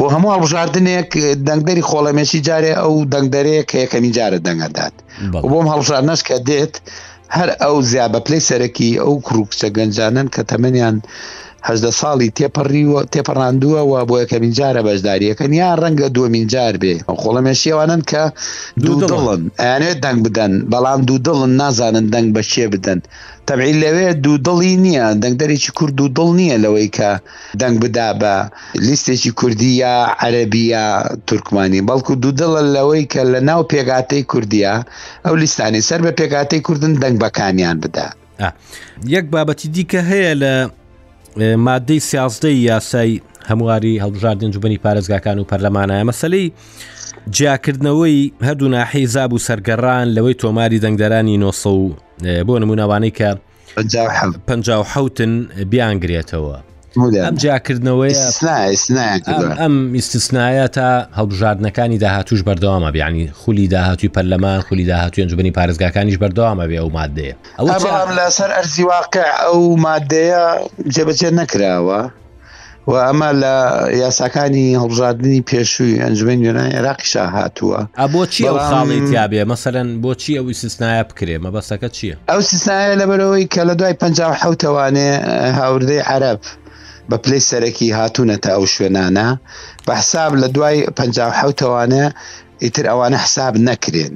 بۆ 0.00 0.06
هەموو 0.14 0.30
هەڵبژاردنێک 0.34 1.10
دەنگدەری 1.48 1.82
خۆڵەمێشی 1.90 2.40
جارێ 2.48 2.72
ئەو 2.82 2.94
دەنگدەرەیە 3.12 3.62
کە 3.70 3.76
یەکەمی 3.84 4.10
جارە 4.18 4.38
دەنگەدات 4.46 4.94
بۆم 5.52 5.66
هەڵبژار 5.72 6.02
نشکە 6.10 6.36
دێت 6.48 6.74
هەر 7.36 7.48
ئەو 7.62 7.74
زیابە 7.90 8.20
پلەی 8.26 8.46
سەرەکی 8.48 9.00
ئەو 9.04 9.14
کروکسە 9.26 9.68
گەنجانن 9.76 10.26
کە 10.34 10.42
تەمەنیان 10.50 10.96
هەزدە 11.68 11.90
ساڵی 12.00 12.28
تێپەڕیوە 12.38 13.00
تێپەڕاندووەوە 13.12 14.00
بۆ 14.08 14.14
یەکەمین 14.22 14.52
جارە 14.58 14.80
بەشداریەکەن 14.86 15.52
یان 15.60 15.76
ڕەنگە 15.82 16.06
دومین 16.16 16.46
جار 16.52 16.74
بێ 16.82 16.94
خۆڵەمێشیێوانن 17.20 18.00
کە 18.10 18.22
دوو 18.84 18.94
دڵن 19.10 19.42
ئەیانێت 19.62 19.98
دەنگ 20.04 20.18
بدەن 20.26 20.52
بەڵام 20.72 21.00
دوو 21.08 21.18
دڵن 21.26 21.52
نازانن 21.60 22.06
دەنگ 22.14 22.28
بە 22.36 22.42
شێ 22.50 22.66
بدەن 22.74 23.00
تەبعی 23.48 23.72
لەوێ 23.82 24.08
دوو 24.24 24.36
دڵی 24.46 24.72
نییە 24.84 25.06
دەنگدەێکی 25.22 25.70
کورد 25.78 25.96
و 26.00 26.08
دڵ 26.16 26.28
نییە 26.38 26.56
لەوەی 26.64 26.88
کە 26.96 27.08
دەنگ 27.60 27.76
بدا 27.82 28.08
بە 28.20 28.34
لیستێکی 28.86 29.30
کوردیە 29.38 29.92
عەربیە 30.22 30.84
تورکمانی 31.26 31.80
بەڵکو 31.88 32.12
دوو 32.22 32.32
دڵە 32.40 32.62
لەوەی 32.76 33.04
کە 33.12 33.22
لە 33.32 33.40
ناو 33.48 33.62
پێگاتەی 33.72 34.22
کوردیا 34.30 34.72
ئەو 35.26 35.34
لیستانی 35.42 35.82
سەر 35.88 36.00
بە 36.04 36.12
پێگاتەی 36.18 36.60
کوردن 36.66 36.92
دەنگ 37.02 37.16
بەکانیان 37.22 37.76
بدات. 37.84 38.12
یەک 39.16 39.24
بابەتی 39.34 39.66
دیکە 39.74 40.00
هەیە 40.10 40.34
لە 40.42 40.54
مادەی 41.36 42.00
سیازدەی 42.10 42.44
یاسای 42.68 43.20
هەمواری 43.48 44.00
هەڵبژاردن 44.02 44.50
جوبنی 44.54 44.78
پارێزگاکان 44.84 45.38
و 45.38 45.44
پەرلەمانە 45.50 45.98
مەسلەی 46.08 46.52
جیاکردنەوەی 47.36 48.32
هەردوو 48.46 48.68
ناحی 48.74 49.06
زاب 49.14 49.32
و 49.32 49.38
سەرگەڕان 49.46 50.06
لەوەی 50.16 50.36
تۆماری 50.42 50.78
دەنگدەرانی 50.84 51.36
900 51.38 52.44
بۆ 52.46 52.58
نمونەوانەی 52.62 53.12
کە 53.18 53.28
50 54.46 54.82
حوتن 54.94 55.32
بیانگرێتەوە 55.70 56.58
ئەم 57.02 57.36
جاکردنەوەی 57.44 58.14
ئەم 59.62 59.74
ئیسسنایە 59.94 60.68
تا 60.76 61.06
هەڵبژاردنەکانی 61.18 61.98
داهاتوش 62.00 62.40
بەردەوامە 62.42 62.90
بیانی 62.92 63.30
خولی 63.34 63.68
داهاتوی 63.68 64.08
پەرلەمان 64.16 64.60
خولی 64.68 64.84
داهاتوی 64.84 65.24
ئەنجوبنی 65.24 65.50
پارێزگاکانیش 65.58 66.16
بەردەوامە 66.20 66.64
بێ 66.70 66.76
ئەو 66.82 66.90
مادەیە 66.98 67.34
ئەو 67.58 67.66
لەسەر 68.18 68.50
ئەرزی 68.56 68.82
واقع 68.84 69.28
ئەو 69.42 69.76
مادەیە 69.86 70.44
جێبەجێ 70.94 71.30
نەکراوە. 71.38 72.10
و 72.86 72.92
ئەمە 73.06 73.30
لە 73.42 73.54
یاساکانی 74.02 74.78
هەڵژادنی 74.82 75.40
پێشووی 75.50 75.96
ئەنجمەین 76.04 76.40
یۆنای 76.46 76.70
عێراقیشا 76.78 77.24
هاتووە 77.36 77.80
بۆچی 78.14 78.42
ئەو 78.48 78.58
خاڵی 78.68 78.98
تیاابێ 79.08 79.42
مەسەرەن 79.52 79.88
بۆچی 80.04 80.32
ئەو 80.38 80.46
سیسنایە 80.62 81.02
بکرێ 81.10 81.36
مە 81.44 81.50
بەسەکە 81.54 81.88
چییە؟ 81.96 82.16
ئەو 82.30 82.40
سیسنایە 82.48 82.94
لەبەرەوەی 83.00 83.46
کە 83.52 83.60
لە 83.68 83.74
دوای 83.78 83.94
1950 84.00 84.40
حوتوانێ 84.44 85.10
هاوردەی 85.58 86.02
عەرب 86.10 86.40
بە 87.10 87.16
پلەی 87.24 87.46
سەرەکی 87.50 87.96
هاتوونەتە 87.98 88.48
ئەو 88.54 88.64
شوێنانە 88.74 89.28
بە 89.86 89.92
حساب 90.00 90.32
لە 90.42 90.48
دوای 90.56 90.78
پەنجاوحوتەوانە 90.98 92.04
ئیتر 92.62 92.84
ئەوانە 92.90 93.18
حساب 93.24 93.54
نەکرێن. 93.68 94.14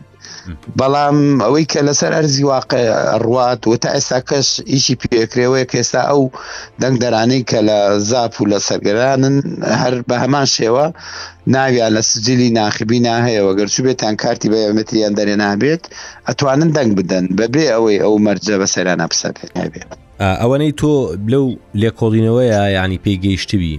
بەڵام 0.79 1.18
ئەوەی 1.44 1.64
کە 1.72 1.81
لەسەر 1.88 2.12
ئەرزی 2.16 2.44
واقع 2.55 2.83
ڕات 3.31 3.62
و 3.66 3.72
تا 3.83 3.88
ئێستا 3.96 4.20
کەش 4.29 4.48
ئیشی 4.72 4.96
پێکرێەوەی 5.03 5.68
کێستا 5.72 6.01
ئەو 6.11 6.22
دەنگ 6.83 6.96
دەرانەی 7.03 7.42
کە 7.51 7.59
لە 7.68 7.79
زاپ 8.11 8.33
و 8.40 8.48
لە 8.53 8.59
سەرگەرانن 8.68 9.37
هەر 9.81 9.94
بە 10.09 10.16
هەمان 10.24 10.46
شێوە 10.57 10.87
ناویان 11.55 11.90
لە 11.96 12.03
سجلی 12.11 12.48
ناخبی 12.59 12.98
ناهەیەەوە 13.09 13.53
گەرچوو 13.59 13.85
بێتان 13.87 14.14
کارتی 14.22 14.51
بە 14.53 14.59
یامەتریان 14.64 15.12
دەرێ 15.18 15.35
نابێت 15.42 15.83
ئەتوانن 16.29 16.70
دەنگ 16.77 16.90
بدەن 16.98 17.24
بەبێ 17.38 17.64
ئەوەی 17.72 17.96
ئەو 18.05 18.14
مەرجە 18.27 18.55
بەسەران 18.61 18.98
نەپسەکە 19.03 19.44
نابێت. 19.59 19.90
ئەوەنەی 20.26 20.72
تۆ 20.81 20.92
لەو 21.33 21.46
لێکۆڵینەوەیە 21.83 22.62
ینی 22.78 23.00
پێگەیشتوی 23.04 23.72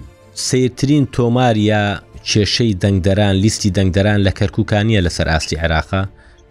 سیرترین 0.46 1.04
تۆماریە 1.16 1.82
کێشەی 2.30 2.74
دەنگدەران 2.84 3.36
لیستی 3.44 3.72
دەنگدەران 3.78 4.20
لە 4.28 4.32
کەرککانیە 4.40 5.02
لەسەر 5.06 5.28
ئاستی 5.32 5.60
عێراقا 5.62 6.02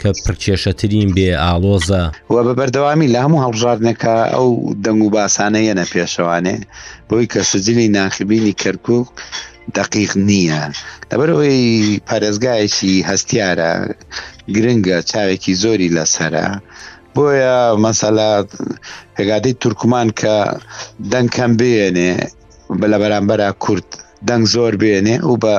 کە 0.01 0.11
پرچێشەترین 0.25 1.09
بێ 1.17 1.31
ئالۆزە 1.45 2.03
وە 2.35 2.41
بە 2.47 2.53
بەردەوامی 2.59 3.11
لە 3.15 3.19
هەموو 3.25 3.45
هەڵژاردنەکە 3.45 4.15
ئەو 4.35 4.49
دەنگ 4.85 5.01
و 5.05 5.11
باسانەیەنە 5.15 5.85
پێشەوانێ 5.93 6.57
بۆی 7.09 7.27
کە 7.33 7.41
سجلی 7.51 7.89
ناخبینی 7.97 8.55
کەرکک 8.63 9.07
دقیق 9.79 10.13
نییە 10.29 10.63
لەبەرەوەی 11.11 11.63
پارێزگایکی 12.09 12.95
هەستیارە 13.11 13.71
گرنگە 14.55 14.97
چاوێکی 15.11 15.53
زۆری 15.63 15.89
لەسرە 15.97 16.49
بۆیە 17.17 17.57
مەسەلا 17.85 18.31
هێگادەی 19.19 19.59
تورکمان 19.63 20.09
کە 20.21 20.37
دەنگکەم 21.13 21.53
بێنێ 21.61 22.13
لە 22.91 22.97
بەرامبەر 23.03 23.41
کورد 23.65 23.89
دەنگ 24.29 24.45
زۆر 24.55 24.73
بێنێ 24.83 25.17
و 25.31 25.33
بە 25.43 25.55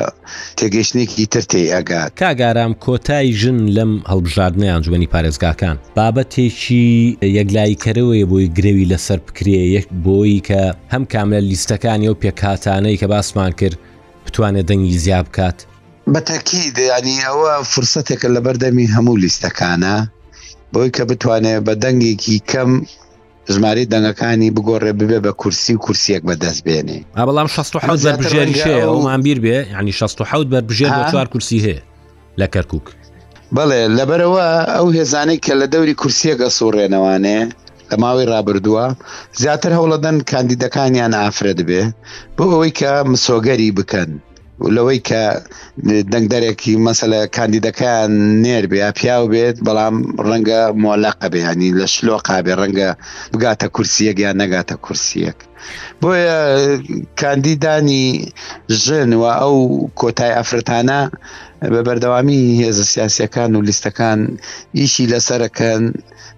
تێگەشتێکی 0.58 1.26
ترتی 1.34 1.66
ئەگات 1.76 2.12
کاگارام 2.24 2.74
کۆتای 2.86 3.28
ژن 3.42 3.58
لەم 3.78 3.92
هەڵبژاردنیان 4.12 4.82
جوێنی 4.86 5.12
پارێزگاکان 5.14 5.78
بابەتێکی 5.98 6.88
یەکلایکەرەوەی 7.38 8.24
بۆی 8.32 8.46
گرێوی 8.58 8.90
لەسەر 8.92 9.20
بکرێ 9.28 9.64
یەک 9.76 9.88
بۆی 10.06 10.38
کە 10.48 10.62
هەم 10.94 11.04
کاملە 11.14 11.42
لیستەکانی 11.52 12.10
و 12.12 12.20
پێکاتانەی 12.22 13.00
کە 13.02 13.06
باسمان 13.14 13.52
کرد 13.60 13.78
بتوانێت 14.26 14.66
دەنگی 14.70 14.98
زیاب 15.06 15.26
بکات 15.30 15.58
بەتەکی 16.14 16.64
دەیانی 16.78 17.18
ئەوە 17.28 17.52
فرسەتێکە 17.72 18.28
لە 18.36 18.40
بەردەمی 18.46 18.92
هەموو 18.96 19.16
لیستەکانە 19.24 19.96
بۆی 20.74 20.90
کە 20.96 21.02
بتوانێت 21.10 21.62
بە 21.68 21.74
دەنگێکی 21.84 22.36
کەم 22.52 22.70
ژماری 23.54 23.86
دەنگەکانی 23.94 24.50
بگۆڕێ 24.56 24.94
ببێ 25.00 25.20
بە 25.26 25.32
کورسی 25.42 25.74
و 25.76 25.80
کورسیەک 25.86 26.22
بەدەست 26.30 26.62
بێنێ 26.66 27.00
بەڵام 27.28 27.48
16 27.48 28.12
بژێری 28.22 28.54
شێمان 28.64 29.22
بیر 29.26 29.40
بێ 29.46 29.58
ینی 29.80 29.92
16 29.92 30.24
بەربژێر 30.52 30.92
بە 30.98 31.04
چوار 31.12 31.28
کورسی 31.34 31.60
هەیە 31.66 31.82
لە 32.40 32.48
کەرکک 32.54 32.86
بەڵێ 33.56 33.82
لەبەرەوە 33.98 34.46
ئەو 34.76 34.88
هێزانەی 34.98 35.40
کە 35.46 35.54
لە 35.62 35.66
دەوری 35.74 35.96
کورسیەکە 36.02 36.48
سوڕێنەوانێ 36.58 37.40
لە 37.90 37.96
ماوەی 38.04 38.30
ڕابردووە 38.32 38.86
زیاتر 39.42 39.72
هەوڵەدەن 39.78 40.18
کاندیدەکانیان 40.32 41.14
ئافرەت 41.22 41.60
بێ 41.70 41.84
بۆ 42.38 42.46
ئەوەی 42.52 42.72
کە 42.80 42.92
مسۆگەری 43.12 43.72
بکەن 43.78 44.10
لەوەی 44.76 45.00
کە 45.10 45.24
دەنگدەرێکی 46.14 46.74
مەسەلە 46.88 47.20
کاندیدەکان 47.36 48.12
نێر 48.44 48.66
بێ 48.72 48.90
پیاو 49.00 49.24
بێت 49.32 49.58
بەڵام 49.66 49.96
ڕەنگە 50.28 50.62
مۆلاقە 50.84 51.28
بێ 51.34 51.40
ینی 51.48 51.70
لە 51.80 51.88
شلۆقا 51.94 52.38
بێ 52.46 52.54
ڕەنگە 52.60 52.90
بگاتە 53.34 53.68
کورسیەک 53.76 54.18
یان 54.26 54.36
نەگاتە 54.44 54.76
کورسیەک 54.86 55.38
بۆیە 56.02 56.38
کاندیدانی 57.22 58.04
ژن 58.84 59.10
و 59.22 59.24
ئەو 59.42 59.58
کۆتای 60.00 60.36
ئەفرەتانە 60.38 61.02
بە 61.74 61.80
بەردەوامی 61.88 62.42
هێزە 62.62 62.86
سیاسەکان 62.94 63.52
و 63.56 63.66
لیستەکان 63.68 64.20
ئیشی 64.80 65.06
لەسەرەکەن 65.12 65.82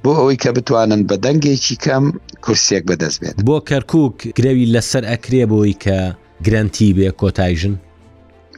بۆ 0.03 0.11
ئەوەی 0.19 0.37
کە 0.43 0.49
بتوانن 0.57 1.01
بە 1.09 1.15
دەنگێکی 1.25 1.75
کەم 1.85 2.03
کورسێک 2.45 2.83
بەدەست 2.89 3.17
بێت 3.23 3.35
بۆ 3.47 3.57
کەرکک 3.69 4.17
گرەوی 4.37 4.65
لەسەر 4.73 5.03
ئەکرێ 5.11 5.43
بۆی 5.51 5.75
کە 5.83 5.97
گرنتی 6.45 6.89
بێ 6.97 7.09
کۆتایژن 7.21 7.75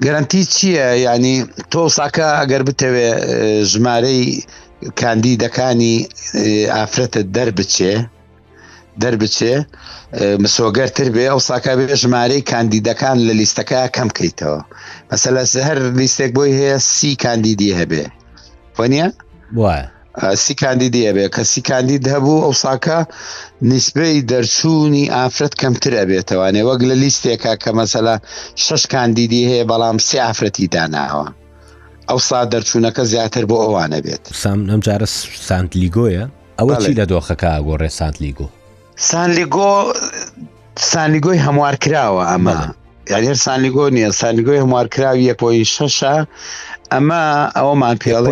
گەرنتی 0.01 0.41
چییە 0.55 0.87
ینی 1.05 1.35
تۆ 1.71 1.81
ساکە 1.97 2.27
ئەگەر 2.41 2.61
بتەوێ 2.67 3.09
ژمارەی 3.71 4.23
کاندیدەکانی 5.01 5.95
ئافرەتە 6.75 7.21
دەربچێ 7.35 7.93
دەربچێ 9.01 9.53
مسۆگەرتر 10.43 11.07
بێ 11.15 11.23
ئەو 11.31 11.39
ساکە 11.49 11.73
بێ 11.79 11.85
ژمارەی 12.01 12.41
کاندیدەکان 12.51 13.17
لە 13.27 13.33
لیستەکە 13.39 13.81
کەم 13.95 14.07
بکەیتەوە 14.11 14.59
مەسە 15.11 15.29
لە 15.35 15.41
هەر 15.67 15.77
لیستێک 15.99 16.31
بۆی 16.37 16.53
هەیە 16.59 16.77
سی 16.93 17.11
کاندیدی 17.23 17.71
هەبێ 17.79 18.05
وە؟ 19.61 19.79
سی 20.37 20.53
کاندیدی 20.61 21.01
ئەبێ 21.09 21.27
کەسی 21.35 21.61
کاندید 21.69 22.03
هەبوو 22.13 22.43
ئەو 22.45 22.53
ساکە 22.63 22.99
نیسبەی 23.69 24.21
دەرچوونی 24.31 25.05
ئافرەت 25.17 25.53
کەمتر 25.61 25.93
ئەبێتوانێ 26.01 26.61
وەک 26.69 26.79
لە 26.89 26.95
لیستێکا 27.03 27.53
کە 27.63 27.69
مەسەلا 27.79 28.15
شش 28.65 28.83
کاندیدی 28.93 29.43
هەیە 29.49 29.65
بەڵام 29.71 29.97
سێ 30.07 30.17
ئافرەتی 30.25 30.67
داناوە 30.73 31.27
ئەو 32.09 32.19
سا 32.27 32.39
دەرچوونەکە 32.53 33.03
زیاتر 33.11 33.43
بۆ 33.49 33.57
ئەوانە 33.65 33.99
بێت 34.05 34.23
سام 34.43 34.59
ئەم 34.71 34.81
جارە 34.87 35.07
سانتلیگۆیە 35.47 36.25
ئەوە 36.59 36.73
چی 36.83 36.91
لە 36.99 37.05
دۆخەکە 37.11 37.49
ئاگۆڕێ 37.55 37.89
سانتلیگۆ 37.99 38.47
سانلیگۆ 39.09 39.69
سانلیگۆی 40.91 41.39
هەموار 41.45 41.75
کراوە 41.83 42.23
ئەمە 42.31 42.57
یاهر 43.11 43.35
سانلیگۆ 43.45 43.85
نیە 43.97 44.09
سانلیگۆی 44.21 44.59
هەموارکراوی 44.63 45.23
یەکۆی 45.31 45.65
شەشە 45.75 46.15
ئەمە 46.93 47.23
ئەوەمان 47.57 47.95
پێڵێ 48.03 48.31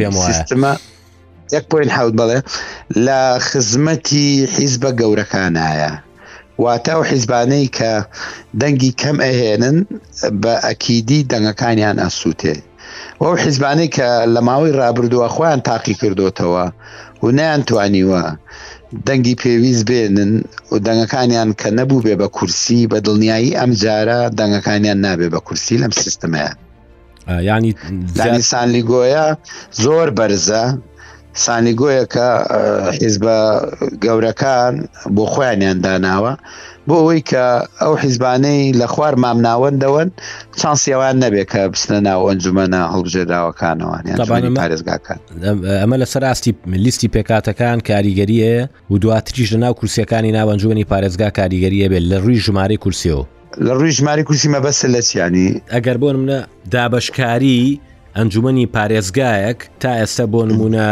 پێم 0.00 0.14
وایە 0.18 0.70
یەک 1.56 1.64
پوین 1.70 1.88
حوت 1.98 2.14
بڵێ 2.20 2.38
لە 3.06 3.20
خزمەتی 3.48 4.26
حیزبە 4.56 4.90
گەورەکانایە 5.00 5.92
واتە 6.62 6.94
و 6.98 7.02
حیزبانەی 7.10 7.66
کە 7.78 7.92
دەنگی 8.60 8.92
کەم 9.02 9.16
ئەهێنن 9.26 9.78
بە 10.42 10.54
ئەکیدی 10.66 11.26
دەنگەکانیان 11.30 11.96
ئەسووتێ 12.04 12.56
ئەو 13.22 13.34
حیزبانەی 13.44 13.90
کە 13.96 14.08
لە 14.34 14.40
ماوەی 14.48 14.76
ڕابردووە 14.80 15.28
خۆیان 15.34 15.60
تاقی 15.68 15.94
کردوتەوە 16.00 16.64
و 17.22 17.26
نیان 17.38 17.62
توانیوە 17.68 18.24
دەنگی 19.06 19.34
پێویست 19.42 19.84
بێنن 19.90 20.32
و 20.72 20.76
دەنگەکانیان 20.86 21.48
کە 21.60 21.68
نەبوو 21.78 22.02
بێ 22.06 22.14
بە 22.22 22.28
کورسی 22.36 22.80
بە 22.90 22.98
دڵنیایی 23.06 23.56
ئەم 23.58 23.72
جارە 23.82 24.20
دەنگەکانیان 24.38 24.98
نابێ 25.06 25.28
بە 25.34 25.40
کورسی 25.46 25.76
لەم 25.82 25.92
سیستمەیە 26.02 26.52
ینی 27.48 27.72
دانیسان 28.18 28.68
لیگۆیە 28.74 29.26
زۆر 29.84 30.08
بەرزە 30.18 30.64
سانیگۆیەکە 31.38 32.28
حیزبە 33.00 33.40
گەورەکان 34.04 34.72
بۆ 35.16 35.24
خۆیانیان 35.32 35.78
داناوە 35.84 36.32
بۆ 36.88 36.94
ئەوەی 37.02 37.22
کە 37.30 37.44
ئەو 37.80 37.94
حیزبانەی 38.02 38.72
لە 38.80 38.86
خوار 38.92 39.14
مامناوەندەوەن 39.24 40.08
چانسیەوان 40.60 41.16
نەبێت 41.22 41.46
کە 41.52 41.62
بستە 41.72 41.96
ناو 42.06 42.20
ئەنجومەە 42.26 42.66
هەڵبژێداوەکانەوەیان 42.94 44.56
پارێزگاکان 44.60 45.18
ئەمە 45.82 45.96
لە 46.02 46.06
سەراستی 46.12 46.52
لیستی 46.66 47.08
پێکاتەکان 47.14 47.78
کاریگەریە 47.90 48.68
و 48.90 48.98
دواتریش 48.98 49.50
لە 49.54 49.56
ناو 49.56 49.72
کورسیەکانی 49.80 50.32
ناوەنجومنی 50.36 50.84
پارێزگا 50.90 51.28
کاریگەریە 51.38 51.86
بێت 51.92 52.04
لە 52.12 52.16
ڕووی 52.22 52.38
ژمارە 52.44 52.76
کورسیەوە 52.84 53.24
لە 53.66 53.72
ڕووی 53.78 53.92
ژماری 53.98 54.22
کورسی 54.28 54.48
مەبەسە 54.54 54.86
لە 54.94 55.00
چیانی 55.08 55.62
ئەگەر 55.74 55.96
بۆ 56.02 56.08
منە 56.22 56.38
دابشکاری 56.70 57.80
ئەنجومنی 58.16 58.66
پارێزگایەک 58.76 59.58
تا 59.80 59.90
ئێستا 60.00 60.24
بۆ 60.32 60.40
نمونە 60.48 60.90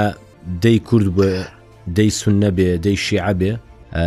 دەی 0.62 0.78
کورد 0.90 1.06
بێ 1.16 1.37
دەی 1.96 2.11
سونە 2.20 2.50
بێ 2.56 2.70
دەی 2.84 2.96
شیع 3.04 3.32
بێ 3.40 3.52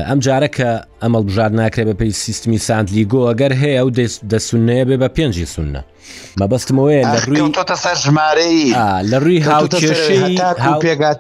ئەم 0.10 0.20
جارە 0.26 0.50
کە 0.58 0.70
ئەمەڵ 1.02 1.24
بژار 1.28 1.52
ناکرێت 1.60 1.88
بە 1.90 1.94
پێی 2.00 2.14
سیستمی 2.24 2.58
ساندلیگۆ 2.68 3.22
ئەگەر 3.30 3.52
هەیە 3.62 3.82
و 3.86 3.90
دەسونەیە 4.32 4.84
بێ 4.90 4.98
بە 5.02 5.10
پێنجی 5.16 5.48
سونە 5.54 5.82
مەبەستمەوەیە 6.40 7.04
لە 7.14 7.20
ڕووی 7.26 7.52
سەر 7.84 7.98
ژمارەی 8.04 8.64
لە 9.12 9.18
ڕووی 9.24 9.40
هاوچێشەی 9.50 10.36
پێگات 10.84 11.20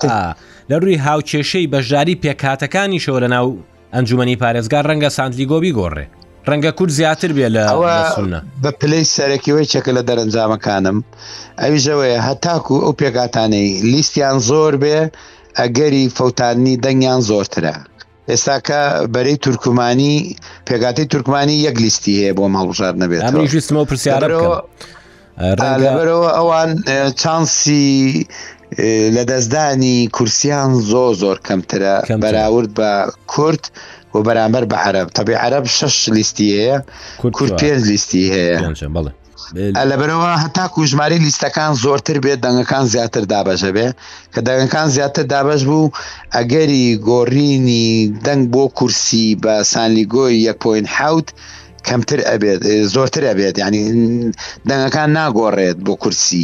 لە 0.69 0.75
ڕووی 0.83 0.97
هاوچێشەی 1.07 1.67
بەژاری 1.73 2.15
پێکاتەکانی 2.23 2.99
شەوە 3.05 3.19
لە 3.23 3.27
ناو 3.35 3.47
ئەنجومی 3.93 4.35
پارێزگار 4.41 4.83
ڕەنگە 4.89 5.09
ساندلیگۆبی 5.17 5.71
گۆڕێ 5.79 6.05
ڕەنگە 6.49 6.71
کورد 6.77 6.91
زیاتر 6.99 7.31
بێ 7.37 7.47
لە 7.55 7.63
بە 8.63 8.71
پلەی 8.79 9.03
سەرەکیەوەی 9.15 9.67
چەکە 9.73 9.91
لە 9.97 10.03
دەرەنجامەکانم 10.09 10.97
ئەویژەوەیە 11.61 12.19
هەتاکو 12.29 12.75
ئەو 12.83 12.93
پێگاتانەی 13.01 13.67
لیستیان 13.91 14.37
زۆر 14.49 14.73
بێ 14.83 14.97
ئەگەری 15.59 16.05
فەوتانی 16.17 16.75
دەنگیان 16.83 17.21
زۆرترە. 17.29 17.75
ئێستاکە 18.31 18.81
بەرەی 19.13 19.37
تورکمانی 19.43 20.15
پێگاتی 20.67 21.05
تورکمانی 21.11 21.55
یەک 21.67 21.77
لیستی 21.83 22.13
هەیە 22.21 22.33
بۆ 22.37 22.43
ماڵژار 22.55 22.93
نەبێت 23.01 23.21
ئەمیویستمەوە 23.27 23.85
پرسیارە 23.89 24.27
لەبەرەوە 25.65 26.29
ئەوان 26.37 26.69
چانسی 27.21 27.89
لە 29.15 29.23
دەستدانی 29.31 29.97
کورسیان 30.15 30.71
زۆ 30.91 31.05
زۆر 31.21 31.37
کەمترە 31.47 31.95
بەراورد 32.21 32.71
بە 32.79 32.91
کورت 33.33 33.63
بۆ 34.13 34.19
بەرامبەر 34.27 34.63
بە 34.71 34.77
عەرب 34.85 35.07
تەبی 35.17 35.35
عەرب 35.43 35.63
شش 35.77 35.97
لیستی 36.15 36.47
هەیە 36.57 36.77
کورد 37.37 37.51
پێنج 37.61 37.81
لیستی 37.91 38.23
هەیە 38.35 38.55
بڵێ 38.97 39.11
لە 39.89 39.95
بەرەوە 40.01 40.31
هەتاکو 40.43 40.79
ژماری 40.91 41.17
لیستەکان 41.25 41.71
زۆرتر 41.83 42.17
بێت 42.25 42.39
دەنگەکان 42.45 42.85
زیاتر 42.93 43.23
دابەژە 43.33 43.71
بێ 43.75 43.87
کە 44.33 44.39
دەنگەکان 44.47 44.87
زیاتر 44.95 45.23
دابش 45.33 45.61
بوو 45.69 45.91
ئەگەری 46.35 46.85
گۆڕینی 47.09 47.89
دەنگ 48.25 48.43
بۆ 48.53 48.63
کورسی 48.77 49.25
بە 49.43 49.53
سانلیگۆی 49.71 50.49
1.حوت 50.83 51.27
کەمتر 51.87 52.19
ئەبێت 52.29 52.59
زۆرتر 52.93 53.23
ئەبێت 53.29 53.55
ینی 53.63 53.81
دەنگەکان 54.69 55.09
ناگۆڕێت 55.17 55.77
بۆ 55.85 55.93
کورسی 56.03 56.43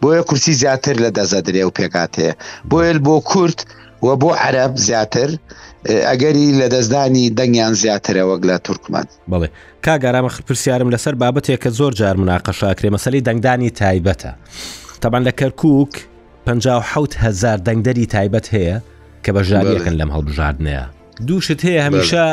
بۆیە 0.00 0.22
کورسی 0.28 0.52
زیاتر 0.62 0.94
لە 1.04 1.10
دەزەدرێ 1.18 1.62
و 1.68 1.74
پێکاتەیە 1.78 2.32
بۆیل 2.70 2.98
بۆ 3.06 3.16
کورت 3.30 3.58
و 4.06 4.08
بۆ 4.22 4.30
عەرب 4.44 4.72
زیاتر 4.86 5.30
ئەگەری 5.88 6.52
لە 6.60 6.68
دەستدانی 6.72 7.30
دەنگیان 7.36 7.74
زیاترە 7.82 8.22
وەک 8.26 8.42
لە 8.48 8.58
تورکمان 8.64 9.04
بڵێ 9.30 9.48
کاگارامە 9.86 10.30
خپرسیارم 10.30 10.88
لەسەر 10.96 11.14
بابەتێک 11.20 11.62
کە 11.64 11.68
زۆر 11.70 11.92
جار 11.94 12.16
مناقەشاکرێ 12.16 12.90
مەسەی 12.92 13.20
دەنگدانی 13.20 13.70
تایبەتە 13.70 14.32
تەبان 15.02 15.22
لە 15.28 15.32
کەرکک 15.40 15.94
5هزار 16.46 17.58
دەنگدەری 17.66 18.06
تایبەت 18.14 18.46
هەیە 18.54 18.78
کە 19.24 19.30
بەژاریەکەن 19.36 19.94
لەم 20.00 20.10
هەڵبژاردنەیە 20.16 20.84
دووشت 21.26 21.60
هەیە 21.66 21.82
هەمیشە 21.86 22.24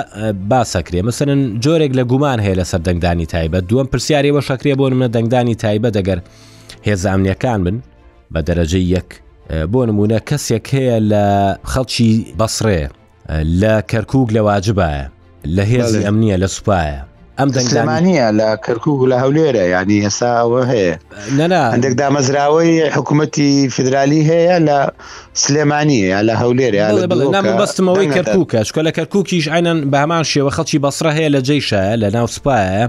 باسەکرێ 0.51 1.01
مەسن 1.07 1.29
جۆرێک 1.65 1.93
لە 1.99 2.03
گومان 2.11 2.39
هەیە 2.45 2.57
لەسەر 2.61 2.81
دەنگدانی 2.87 3.27
تایبەت 3.33 3.63
دووەم 3.69 3.87
پرسیارەوە 3.91 4.41
شکرێ 4.49 4.73
بۆ 4.79 4.89
منە 4.93 5.09
دەنگدانی 5.15 5.55
تایبەت 5.63 5.93
دەگەر 5.97 6.19
هێزانامنیەکان 6.87 7.59
من 7.65 7.77
بە 8.33 8.39
دەرەجەی 8.47 8.85
یەک 8.95 9.09
بۆ 9.71 9.79
نمونە 9.89 10.19
کەسێک 10.29 10.65
هەیە 10.75 10.95
لە 11.11 11.23
خەڵکی 11.71 12.09
بەسڕێ 12.39 12.81
لە 13.61 13.75
کەرکک 13.91 14.27
لە 14.35 14.41
واجبایە 14.49 15.03
لە 15.55 15.63
هێزی 15.71 16.03
ئەمنیە 16.05 16.35
لە 16.43 16.47
سوپایە 16.55 17.01
ئەم 17.39 17.51
دەنگزانانیە 17.55 18.25
لە 18.39 18.49
کەرکوو 18.65 19.07
لە 19.11 19.17
هەولێرە 19.23 19.63
ینی 19.73 19.97
هێسا 20.05 20.31
ئەوە 20.41 20.61
هەیە 20.71 20.93
هەندێک 21.73 21.93
دامەزراوەی 22.01 22.73
حکوومەتی 22.97 23.51
فدرالی 23.75 24.21
هەیە 24.29 24.57
لە 24.67 24.79
سلێمانیە 25.43 26.19
لە 26.27 26.33
هەولێرە 26.41 26.85
بەستمەوەی 27.61 28.07
کەرکووکە 28.17 28.59
شکۆ 28.67 28.81
لە 28.87 28.91
کەرکووکیش 28.97 29.45
عینەن 29.53 29.79
بەمان 29.93 30.23
شێوە 30.31 30.51
خەڵکی 30.57 30.79
بەسرە 30.85 31.11
هەیە 31.17 31.29
لە 31.35 31.39
جێشە 31.47 31.81
لە 32.01 32.07
ناو 32.15 32.27
سوپایە 32.35 32.85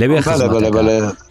لەوێ 0.00 0.18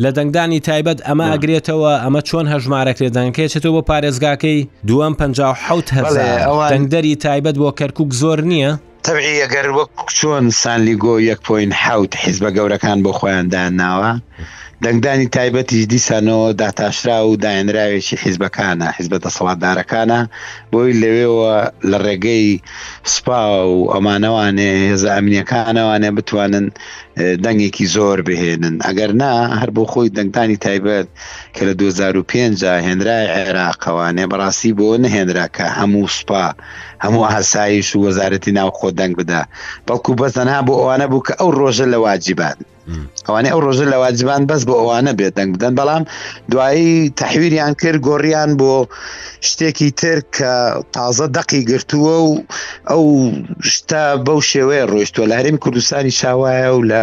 لە 0.03 0.09
دەنگدانی 0.17 0.59
تایبەت 0.67 0.99
ئەمە 1.07 1.25
ئەگرێتەوە 1.33 1.93
ئەمە 2.03 2.21
چۆن 2.29 2.45
هەژمارەک 2.53 2.97
لێ 3.03 3.09
دەنگکەێتەوە 3.17 3.69
بۆ 3.75 3.81
پارێزگاکەی 3.89 4.59
دووەم 4.87 5.13
1970 5.19 6.69
دەنگدەری 6.71 7.13
تایبەت 7.23 7.55
بۆ 7.61 7.69
کەرکک 7.79 8.09
زۆر 8.21 8.39
نییە 8.51 8.73
تەبعی 9.07 9.41
ئەگەر 9.43 9.67
وەک 9.77 9.91
چۆن 10.17 10.45
سانلیگۆ 10.61 11.15
1.7 11.31 12.11
حیزبە 12.23 12.49
گەورەکان 12.57 12.97
بۆ 13.03 13.11
خۆیاندان 13.19 13.71
ناوە 13.81 14.11
دەنگدانی 14.83 15.27
تایبەتیش 15.37 15.83
دیسانەوە 15.91 16.53
داتاشرا 16.61 17.17
و 17.27 17.37
داەنراوێکی 17.43 18.17
حیزبەکانە 18.23 18.87
حیزبە 18.97 19.17
دەسەڵاتدارەکانە 19.25 20.19
بۆی 20.71 20.93
لەوێەوە 21.01 21.55
لە 21.91 21.97
ڕێگەی 22.05 22.45
سپا 23.13 23.43
و 23.71 23.79
ئەمانەوانێ 23.93 24.71
هێز 24.89 25.03
ئەمنیەکانەوانێ 25.13 26.09
بتوانن 26.17 26.65
دەنگێکی 27.43 27.85
زۆر 27.95 28.17
بهێنن 28.27 28.75
ئەگەر 28.87 29.11
نا 29.21 29.33
هەر 29.59 29.69
بۆ 29.75 29.83
خۆی 29.91 30.09
دەنگدانی 30.17 30.57
تایبەت 30.65 31.07
کە 31.55 31.61
لە 31.67 31.73
2005 31.81 32.63
هێنرای 32.87 33.25
عێراقەوانێ 33.35 34.25
بەڕاستی 34.31 34.71
بۆ 34.77 34.87
نەهێنراکە 35.03 35.65
هەموو 35.79 36.07
سوپا 36.17 36.45
هەموو 37.03 37.23
ئاسایش 37.31 37.87
و 37.95 37.99
وەزارەتی 38.05 38.51
ناو 38.57 38.69
خۆ 38.79 38.87
دەنگ 38.99 39.13
بدا 39.19 39.41
بەڵکو 39.87 40.11
بەزەنها 40.19 40.59
بۆ 40.67 40.73
ئەوانە 40.79 41.05
بوو 41.11 41.25
کە 41.27 41.33
ئەو 41.39 41.49
ڕۆژە 41.59 41.85
لە 41.93 41.97
واجیبان 42.05 42.57
ئەوانە 43.25 43.49
ئەو 43.51 43.59
ڕۆژە 43.65 43.85
لە 43.93 43.97
واجبان 44.03 44.41
بەس 44.49 44.61
بۆ 44.67 44.73
ئەوانە 44.79 45.11
بێت 45.19 45.33
دەنگ 45.37 45.49
بدەن 45.55 45.73
بەڵام 45.79 46.03
دوایی 46.51 46.89
تحویریان 47.19 47.73
کرد 47.81 47.99
گۆڕیان 48.07 48.51
بۆ 48.59 48.73
شتێکی 49.47 49.89
تر 49.99 50.17
کە 50.35 50.53
تازە 50.95 51.27
دەقی 51.37 51.61
گرتووە 51.71 52.15
و 52.27 52.31
ئەو 52.91 53.03
شتە 53.73 54.03
بەو 54.25 54.39
شێوەیە 54.51 54.83
ڕۆیشتووە 54.91 55.29
لە 55.29 55.35
هەرمی 55.39 55.61
کوردستانی 55.63 56.15
چاوایە 56.19 56.69
و 56.75 56.81
لە 56.91 57.01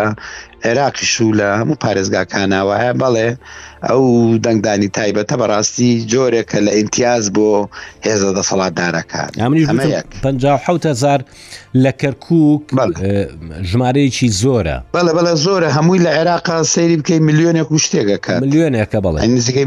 عێراقیش 0.64 1.20
و 1.20 1.33
لە 1.40 1.46
هەموو 1.61 1.77
پارێزگاکانەوە 1.85 2.75
هەیە 2.83 2.94
بەڵێ 3.01 3.29
ئەو 3.88 4.03
دەنگدانی 4.44 4.88
تایبەتە 4.99 5.35
بەڕاستی 5.40 5.90
جۆرێکە 6.12 6.59
لە 6.66 6.73
ئیمتیاز 6.77 7.25
بۆ 7.37 7.68
هێزە 8.07 8.31
دەسەڵاتدارەکان 8.38 9.31
5هزار 10.25 11.20
لە 11.85 11.92
کەرکک 12.01 12.27
ژمارەیەکی 13.70 14.29
زۆرە 14.42 14.77
بەڵە 14.96 15.12
بەڵە 15.16 15.35
زۆرە 15.46 15.68
هەمووی 15.77 16.01
لە 16.07 16.11
عێراقا 16.18 16.57
سەیری 16.75 16.96
بکەی 17.01 17.18
میلیۆنێک 17.29 17.68
و 17.75 17.79
شتێکەکە 17.85 18.33
میلیۆنێکە 18.44 18.99
بڵێ 19.05 19.18
نزیکەی 19.37 19.66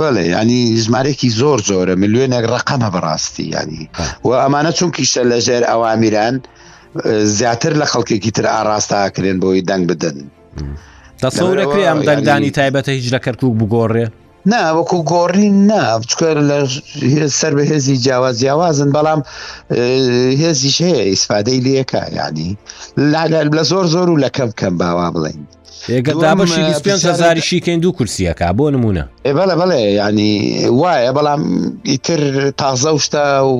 بڵێ 0.00 0.24
ینی 0.34 0.60
ژمارێکی 0.84 1.28
زۆر 1.40 1.58
زۆرە 1.70 1.94
میلیۆنێک 2.02 2.44
ڕقەمە 2.54 2.88
بەڕاستی 2.94 3.44
ینی 3.54 3.82
و 4.26 4.30
ئەمانە 4.42 4.72
چونکیشە 4.78 5.22
لەژێر 5.30 5.62
ئەوامیران 5.70 6.36
زیاتر 7.38 7.72
لە 7.84 7.86
خەڵکێکی 7.92 8.30
تر 8.36 8.44
ئاراستاکرێن 8.52 9.36
بۆی 9.42 9.64
دەنگ 9.68 9.84
بدەن 9.90 10.16
دەسەورەکری 11.22 11.84
ئەم 11.90 11.98
دەنگدانی 12.08 12.50
تایبەتە 12.58 12.88
هیچ 12.96 13.06
لە 13.14 13.18
کەرکک 13.24 13.52
بگۆڕێ 13.60 14.06
نا 14.46 14.58
وەکو 14.78 14.98
گۆڕین 15.12 15.54
نا 15.70 15.80
بچکە 15.98 16.28
لە 16.50 16.58
سەر 17.38 17.52
بە 17.58 17.62
هێزی 17.70 17.96
جیاواز 18.06 18.40
جیاوازن 18.40 18.90
بەڵام 18.96 19.20
هێزیش 20.42 20.76
هەیە 20.86 21.02
ئیسپادەی 21.10 21.60
لەکە 21.66 22.02
ینی 22.18 22.58
لە 23.54 23.62
زۆر 23.70 23.86
زۆر 23.94 24.08
و 24.10 24.16
لە 24.20 24.28
کەم 24.36 24.50
کەم 24.60 24.78
باوا 24.78 25.10
بڵین. 25.14 25.40
هزاری 27.04 27.42
کەین 27.60 27.80
دوو 27.82 27.92
کورسیەکە 27.98 28.52
بۆ 28.58 28.70
نمونە 28.70 29.04
بەڵێ 29.38 29.54
بڵێ 29.62 29.82
ینی 30.00 30.34
وایە 30.80 31.12
بەڵام 31.18 31.42
ئیتر 31.86 32.50
تازە 32.62 32.98
شتا 33.00 33.44
و 33.46 33.56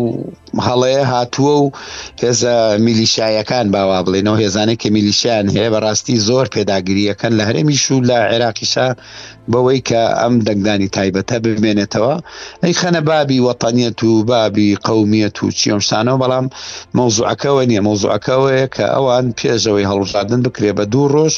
هەڵەیە 0.69 1.05
هاتووە 1.13 1.55
و 1.63 1.71
هێزە 2.23 2.55
میلیشایەکان 2.87 3.67
باوا 3.77 4.03
بڵێنەوە 4.07 4.39
هێزانێک 4.43 4.79
کە 4.87 4.91
میلیشیان 4.97 5.47
هەیە 5.55 5.71
بەڕاستی 5.75 6.17
زۆر 6.29 6.47
پێداگیریەکەن 6.55 7.33
لە 7.39 7.45
هەرێمیش 7.49 7.85
و 7.91 8.01
لە 8.09 8.17
عێراقیشا 8.33 8.87
بەوەی 9.53 9.81
کە 9.89 10.03
ئەم 10.21 10.35
دەنگدان 10.47 10.76
ژیانی 10.77 10.91
تایبەتە 10.99 11.37
بمێنێتەوە 11.45 12.15
ئەی 12.63 12.75
خەنە 12.81 13.01
بابی 13.11 13.39
وەتەنیەت 13.49 13.99
و 14.05 14.13
بابی 14.33 14.71
قومیەت 14.89 15.37
و 15.43 15.47
چیۆشتانەوە 15.59 16.21
بەڵام 16.23 16.47
مۆزوعەکەەوە 16.99 17.63
نییە 17.71 17.83
مۆزوعەکەەوەەیە 17.89 18.67
کە 18.75 18.85
ئەوان 18.95 19.27
پێشەوەی 19.39 19.87
هەڵژادن 19.91 20.41
بکرێ 20.47 20.71
بە 20.79 20.85
دوو 20.93 21.07
ڕۆژ 21.15 21.35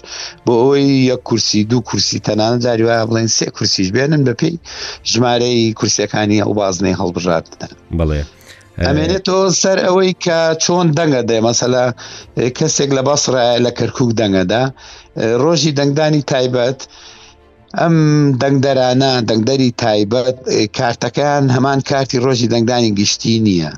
بۆ 0.46 0.52
ئەوی 0.62 0.82
یەک 1.10 1.20
کورسی 1.28 1.60
دوو 1.70 1.80
کورسی 1.88 2.18
تەنانە 2.26 2.58
داریوە 2.66 2.94
بڵێن 3.08 3.28
سێ 3.36 3.46
کورسیش 3.56 3.88
بێنن 3.96 4.22
بەپی 4.28 4.52
ژمارەی 5.10 5.60
کورسەکانی 5.78 6.42
ئەو 6.44 6.52
بازنەی 6.60 6.96
هەڵبژاردنە 7.00 7.68
بڵێ. 7.98 8.20
ئەمێنێتەوە 8.88 9.42
سەر 9.62 9.78
ئەوەی 9.86 10.12
کە 10.24 10.38
چۆن 10.64 10.86
دەنگە 10.98 11.22
دێ 11.28 11.38
مەسەلا 11.46 11.84
کەسێک 12.58 12.90
لە 12.96 13.02
بەسڕە 13.08 13.44
لە 13.64 13.70
کەرکک 13.78 14.10
دەنگەدا 14.20 14.62
ڕۆژی 15.42 15.72
دەنگدانی 15.78 16.22
تایبەت 16.30 16.80
ئەم 17.82 17.96
دەنگدەرانە 18.42 19.12
دەنگدەری 19.28 19.70
تایبەت 19.82 20.38
کارتەکان 20.78 21.44
هەمان 21.56 21.80
کارتی 21.90 22.18
ڕۆژی 22.24 22.48
دەنگدانی 22.52 22.94
گشتی 22.98 23.34
نییە. 23.46 23.70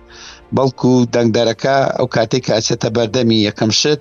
بەڵکو 0.57 0.92
دەنگدەرەکە 1.14 1.76
ئەو 1.96 2.07
کاتێک 2.16 2.42
کاچێتە 2.48 2.88
بەردەمی 2.96 3.38
یەکەم 3.48 3.70
شت 3.81 4.00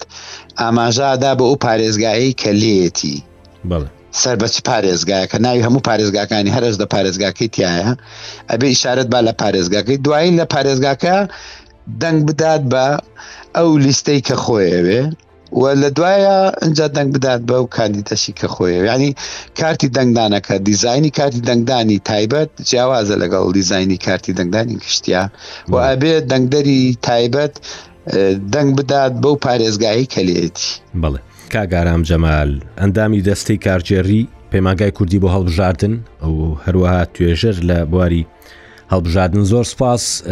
ئاماژادا 0.60 1.32
بە 1.38 1.44
ئەو 1.50 1.56
پارێزگایی 1.66 2.32
کە 2.42 2.52
لێتی 2.62 3.18
سەر 4.22 4.36
بەچ 4.42 4.56
پارێزگایە 4.70 5.26
کە 5.32 5.38
ناوی 5.46 5.66
هەموو 5.68 5.86
پارێزگاکانی 5.90 6.56
هەرش 6.56 6.76
دە 6.82 6.86
پارێزگاکەی 6.94 7.50
تایە 7.56 7.90
ئەبێ 8.50 8.68
ئیشارەت 8.72 9.08
با 9.14 9.20
لە 9.28 9.34
پارێزگاکەی 9.42 10.02
دوایی 10.06 10.38
لە 10.40 10.46
پارێزگاکە 10.54 11.16
دەنگ 12.02 12.20
بدات 12.28 12.62
بە 12.72 12.86
ئەو 13.56 13.70
لیستەی 13.86 14.22
کە 14.28 14.36
خۆیەوێ 14.44 15.02
و 15.54 15.68
لە 15.76 15.90
دوایە 15.98 16.52
اینجا 16.62 16.88
دەنگ 16.88 17.12
بدات 17.14 17.42
بە 17.50 17.52
و 17.54 17.68
کاندیدەشی 17.78 18.34
کە 18.40 18.48
خۆیە 18.54 18.94
ینی 18.94 19.16
کارتی 19.62 19.88
دەنگدانەکە 19.88 20.52
دیزایانی 20.54 21.10
کارتی 21.10 21.42
دەنگدانی 21.42 22.00
تایبەت 22.10 22.50
جیاوازە 22.64 23.16
لەگەڵ 23.24 23.54
دیزایانی 23.54 23.98
کارتی 23.98 24.34
دەنگدانی 24.34 24.78
کشتیا 24.80 25.30
و 25.70 25.76
ئەبێ 25.90 26.22
دەنگدەری 26.32 26.98
تایبەت 27.06 27.54
دەنگ 28.54 28.76
بدات 28.78 29.14
بەو 29.24 29.36
پارێزگایی 29.46 30.06
کەلێتی 30.14 30.70
بڵێ 31.02 31.20
کاگارام 31.54 32.02
جەمال 32.10 32.50
ئەندامی 32.82 33.22
دەستەی 33.28 33.58
کارجێری 33.68 34.28
پەیماگای 34.52 34.92
کوردی 34.98 35.20
بۆ 35.24 35.28
هەڵبژاردن 35.36 35.94
ئەو 36.24 36.58
هەروەها 36.66 37.02
توێژر 37.16 37.56
لە 37.70 37.78
بواری 37.92 38.24
هەڵبژاردن 38.94 39.44
زۆر 39.52 39.64
سپاس 39.72 40.24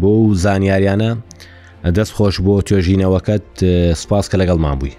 بۆ 0.00 0.34
زانیاریانە 0.44 1.12
دەست 1.96 2.12
خۆش 2.14 2.36
بۆ 2.46 2.54
توێژینەوەکەت 2.66 3.42
سپاس 3.94 4.24
کە 4.30 4.36
لەگەڵمان 4.40 4.76
بووی 4.80 4.92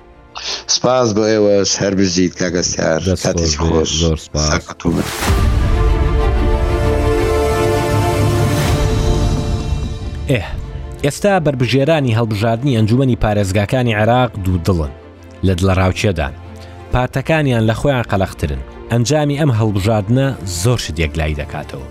سپاس 0.68 1.14
بۆ 1.16 1.24
ئێوەش 1.32 1.72
هەر 1.82 1.96
بژیت 2.00 2.34
کاگەستیار 2.40 3.00
خۆش 3.58 3.90
زۆر 4.02 4.18
سپاس 4.18 4.50
ئێ 10.30 10.44
ئێستا 11.04 11.40
بربژێرانی 11.40 12.16
هەڵبژاردننی 12.18 12.76
ئەنجومی 12.78 13.16
پارێزگاکانی 13.24 13.96
عێراق 13.96 14.32
دوو 14.44 14.58
دڵن 14.66 14.92
لە 15.48 15.54
دڵە 15.60 15.74
ڕاوچێدان 15.80 16.34
پارتەکانیان 16.94 17.64
لە 17.70 17.74
خۆیان 17.80 18.04
قەلەخترن 18.12 18.62
ئەنجامی 18.92 19.40
ئەم 19.40 19.52
هەڵبژاردنە 19.60 20.26
زۆر 20.64 20.78
شت 20.84 21.00
یەکلای 21.00 21.38
دەکاتەوە 21.42 21.86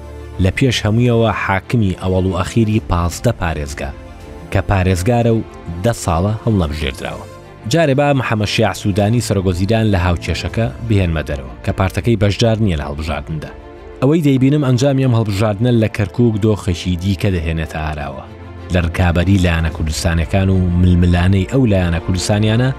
لە 0.45 0.51
پێش 0.57 0.77
هەمویەوە 0.85 1.31
حاکمی 1.45 1.97
ئەوەڵ 2.03 2.25
و 2.29 2.37
ئەخیری 2.41 2.83
پازدە 2.91 3.33
پارێزگا 3.41 3.91
کە 4.53 4.61
پارێزگارە 4.69 5.31
و 5.37 5.41
ده 5.85 5.93
ساڵە 6.05 6.33
هەڵ 6.45 6.55
نەبژێردراوە 6.63 7.25
جارێ 7.71 7.95
با 8.01 8.13
محەمەشیع 8.21 8.73
سوودانی 8.73 9.21
سەرۆگۆزیدان 9.27 9.87
لە 9.95 9.99
هاوچێشەکە 10.07 10.67
بهێنمە 10.89 11.23
دەرەوە 11.29 11.55
کە 11.65 11.73
پارتەکەی 11.79 12.21
بەشدار 12.23 12.57
نییە 12.65 12.77
لە 12.81 12.85
هەڵبژاردندا 12.89 13.51
ئەوەی 14.03 14.25
دەیبینم 14.27 14.65
ئەنجامیەم 14.67 15.15
هەڵبژاردنە 15.19 15.73
لە 15.83 15.89
کەرکک 15.97 16.35
دۆخەشی 16.45 16.97
دیکە 17.03 17.29
دەهێنێتە 17.37 17.79
ئاراوە 17.85 18.25
لە 18.75 18.81
ڕکابی 18.87 19.41
لایەنە 19.45 19.71
کوردستانەکان 19.77 20.49
و 20.51 20.57
ململانەی 20.83 21.49
ئەو 21.53 21.63
لایەنە 21.73 22.01
کوردستانیانە 22.07 22.71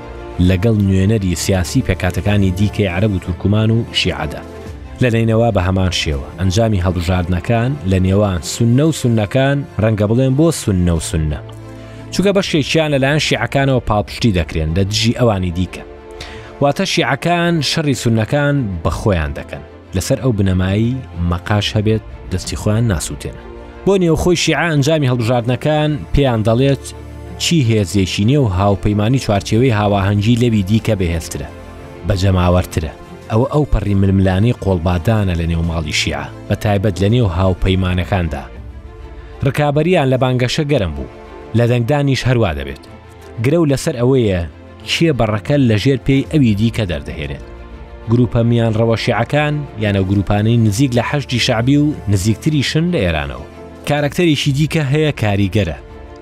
لەگەڵ 0.49 0.75
نوێنەری 0.87 1.35
سیاسی 1.43 1.83
پێکاتەکانی 1.87 2.49
دیکەی 2.59 2.87
عرب 2.95 3.11
و 3.13 3.19
تورکمان 3.23 3.69
و 3.71 3.79
شیعدا 3.99 4.41
لەلینەوە 5.03 5.49
بە 5.55 5.61
هەمان 5.67 5.91
شێوە 6.01 6.27
ئەنجامی 6.39 6.83
هەڵبژاردنەکان 6.85 7.71
لە 7.91 7.97
نێوان 8.05 8.39
سنە 8.53 8.83
و 8.89 8.97
سنەکان 9.01 9.57
ڕەنگە 9.83 10.05
بڵێن 10.11 10.33
بۆ 10.39 10.47
سنە 10.63 10.93
و 10.97 11.01
سنە 11.11 11.39
چووکە 12.13 12.31
بە 12.37 12.41
شێکیان 12.49 12.91
لەلایەن 12.93 13.21
شیعەکانەوە 13.27 13.81
پاڵپشتی 13.89 14.33
دەکرێن 14.37 14.69
لە 14.77 14.83
دژی 14.91 15.13
ئەوانی 15.19 15.51
دیکە 15.57 15.83
واتە 16.61 16.85
شیعەکان 16.93 17.53
شەڕی 17.71 17.97
سونەکان 18.03 18.55
بە 18.83 18.91
خۆیان 18.99 19.31
دەکەن 19.39 19.63
لەسەر 19.95 20.17
ئەو 20.23 20.31
بنەمایی 20.39 20.97
مەقاش 21.29 21.67
هەبێت 21.77 22.03
دەستی 22.31 22.57
خۆیان 22.61 22.85
ناسووتێن 22.91 23.37
بۆ 23.85 23.93
نێوخۆی 24.03 24.37
شیعە 24.43 24.65
ئەنجامی 24.71 25.09
هەڵبژاردنەکان 25.11 25.91
پێیان 26.13 26.41
دەڵێت 26.47 26.85
چی 27.43 27.57
هێزیێشینێ 27.69 28.37
و 28.41 28.47
هاوپەیمانی 28.59 29.23
چوارچێوەی 29.25 29.75
هاواهەنگی 29.79 30.39
لەوی 30.41 30.63
دیکە 30.69 30.95
بەهێزترە 30.99 31.47
بە 32.07 32.13
جەماوەرترە 32.21 32.91
ئەوە 33.31 33.47
ئەو 33.53 33.63
پەڕی 33.73 33.95
ململانی 34.01 34.53
قۆڵبادانە 34.63 35.33
لە 35.39 35.45
نێو 35.51 35.63
ماڵی 35.69 35.95
شیعە 36.01 36.25
بە 36.47 36.55
تایبەت 36.63 36.95
لە 37.03 37.07
نێو 37.13 37.27
هاوپەیمانەکاندا 37.37 38.43
ڕکابەریان 39.47 40.07
لە 40.13 40.17
بانگەشە 40.23 40.65
گەرم 40.71 40.93
بوو 40.97 41.09
لە 41.57 41.65
دەنگدانیش 41.71 42.21
هەروە 42.29 42.51
دەبێت 42.59 42.83
گرە 43.45 43.57
و 43.61 43.69
لەسەر 43.71 43.95
ئەوەیە 43.99 44.41
چییە 44.89 45.13
بەڕەکە 45.19 45.55
لە 45.69 45.75
ژێر 45.83 45.99
پێی 46.05 46.27
ئەوی 46.31 46.53
دیکە 46.61 46.83
دەردەهێنێت 46.91 47.45
گروپە 48.11 48.39
میان 48.49 48.73
ڕەوەشیعەکان 48.79 49.55
یانە 49.83 50.01
گروپانەی 50.09 50.61
نزیک 50.65 50.91
لە 50.97 51.03
حەشتی 51.09 51.39
شعبی 51.45 51.77
و 51.83 51.85
نزیکتری 52.11 52.63
شن 52.69 52.85
لە 52.93 52.99
ئێرانەوە 53.05 53.47
کارکتەرێکی 53.89 54.51
دیکە 54.57 54.83
هەیە 54.93 55.11
کاریگەرە 55.21 55.77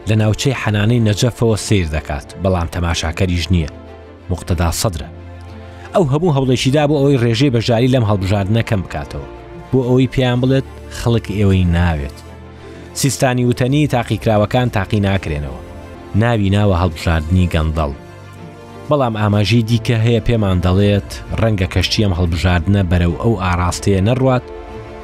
لە 0.10 0.15
ناوچەی 0.22 0.60
حەنانەی 0.62 1.04
نەجەفەوە 1.08 1.58
سیر 1.67 1.88
دەکات 1.96 2.28
بەڵام 2.44 2.67
تەماشاکەریش 2.76 3.46
نییە 3.54 3.70
مختدا 4.32 4.70
سەدرە 4.82 5.10
ئەو 5.94 6.06
هەموو 6.13 6.36
هەوڵێکیدا 6.38 6.84
بۆ 6.89 6.96
ئەوەی 7.00 7.20
ڕێژەی 7.24 7.54
بەژاری 7.56 7.94
لەم 7.96 8.06
هەڵبژاردنەکەم 8.10 8.82
بکاتەوە 8.86 9.28
بۆ 9.72 9.80
ئەوەی 9.88 10.12
پێیان 10.13 10.38
بڵێت 10.41 10.67
خەڵک 11.00 11.26
ئێوەی 11.38 11.65
ناوێت 11.76 12.17
سیستانی 12.93 13.45
وتەنی 13.51 13.88
تاقیکراوەکان 13.91 14.67
تاقی 14.75 14.99
ناکرێنەوە 15.08 15.60
ناوی 16.23 16.49
ناوە 16.56 16.75
هەڵبژاردننی 16.84 17.49
گەندەڵ 17.54 17.91
بەڵام 18.89 19.13
ئاماژی 19.21 19.62
دیکە 19.69 19.97
هەیە 20.06 20.21
پێمان 20.27 20.58
دەڵێت 20.65 21.10
ڕەنگە 21.41 21.67
کەشتیم 21.73 22.12
هەڵبژاردنە 22.19 22.82
بەرەو 22.91 23.13
ئەو 23.23 23.34
ئاراستەیە 23.43 24.01
نەڕات 24.08 24.45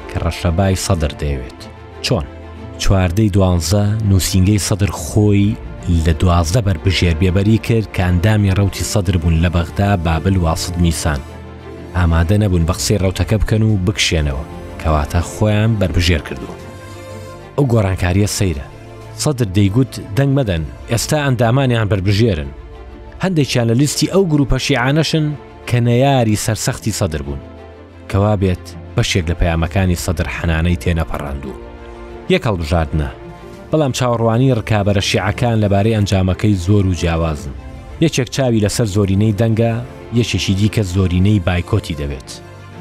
کە 0.08 0.16
ڕەشەبای 0.24 0.74
سەدر 0.86 1.12
دەیەوێت 1.20 1.60
چۆن 2.04 2.26
چواردەی 2.82 3.32
دوانزە 3.34 3.84
نووسنگەی 4.10 4.64
سەدر 4.68 4.90
خۆی 5.02 5.46
لە 6.04 6.12
دوازدە 6.20 6.60
بەربژێر 6.66 7.14
بێبەری 7.22 7.58
کرد 7.66 7.88
کەندامی 7.96 8.54
ڕوتی 8.58 8.84
سەدر 8.92 9.16
بوون 9.22 9.36
لە 9.44 9.50
بەغدا 9.56 9.90
بابل 10.06 10.36
واسد 10.46 10.74
میسان 10.84 11.20
ئامادە 11.96 12.36
نەبوون 12.42 12.64
بە 12.68 12.74
قسەی 12.78 13.00
ڕوتەکە 13.02 13.36
بکەن 13.42 13.62
و 13.62 13.76
بکشێنەوە 13.86 14.44
کەواتە 14.82 15.20
خۆیان 15.32 15.70
بربژێر 15.80 16.22
کردووە 16.28 16.67
ئەو 17.58 17.66
گۆڕانکاریە 17.72 18.28
سەیرە 18.38 18.64
سەدر 19.22 19.48
دەیگوت 19.56 19.92
دەنگ 20.16 20.32
مەدەن 20.38 20.62
ئێستا 20.92 21.18
ئەندامانیان 21.24 21.86
بربژێرن 21.92 22.50
هەندێکیان 23.24 23.66
لە 23.70 23.74
لیستی 23.80 24.10
ئەو 24.12 24.22
گروپە 24.32 24.56
شیعانەشن 24.66 25.26
کە 25.68 25.78
نەیاری 25.86 26.40
سەرسەختی 26.44 26.96
سەدر 26.98 27.22
بوون 27.26 27.42
کەوا 28.10 28.34
بێت 28.42 28.64
بەشێک 28.96 29.24
لە 29.30 29.34
پەیامەکانی 29.40 30.00
سەدر 30.04 30.26
حەنانەی 30.36 30.80
تێنەپەڕاندوو 30.82 31.56
یەک 32.34 32.42
هەڵبژاردنە 32.48 33.08
بەڵام 33.70 33.92
چاوەڕوانی 33.98 34.56
ڕکابەرە 34.58 35.02
شیعەکان 35.10 35.56
لەبارەی 35.62 35.96
ئەنجامەکەی 35.96 36.58
زۆر 36.66 36.84
و 36.86 36.94
جیاوازن 37.00 37.52
یەکێک 38.04 38.28
چاوی 38.36 38.62
لەسەر 38.64 38.86
زۆرینەی 38.94 39.36
دەنگە 39.40 39.72
یەکێکی 40.20 40.54
دیکە 40.60 40.82
زۆرینەی 40.94 41.42
بایکۆتی 41.46 41.98
دەوێت 42.00 42.30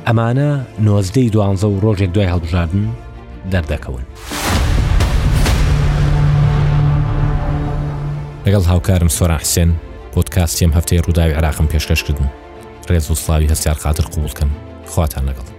ئەمانە 0.08 0.52
نۆزدەی 0.86 1.32
دوانزە 1.34 1.68
و 1.70 1.80
ڕۆژێک 1.84 2.12
دوای 2.16 2.32
هەڵبژاردن 2.34 2.86
دەردەکەون. 3.52 4.06
لەگەڵ 8.48 8.64
هاوکارم 8.72 9.10
سۆرا 9.18 9.38
حسێن 9.44 9.72
پۆتکاستیم 10.14 10.72
هەفتەی 10.78 11.04
ڕووداوی 11.06 11.38
عراقم 11.40 11.68
پێشکەشکردن 11.72 12.30
ڕێز 12.90 13.06
و 13.12 13.20
سلاوی 13.24 13.52
هەستار 13.54 13.78
قاتر 13.84 14.06
قوبولکەم 14.14 14.52
خواتان 14.94 15.24
لەگەڵ 15.30 15.57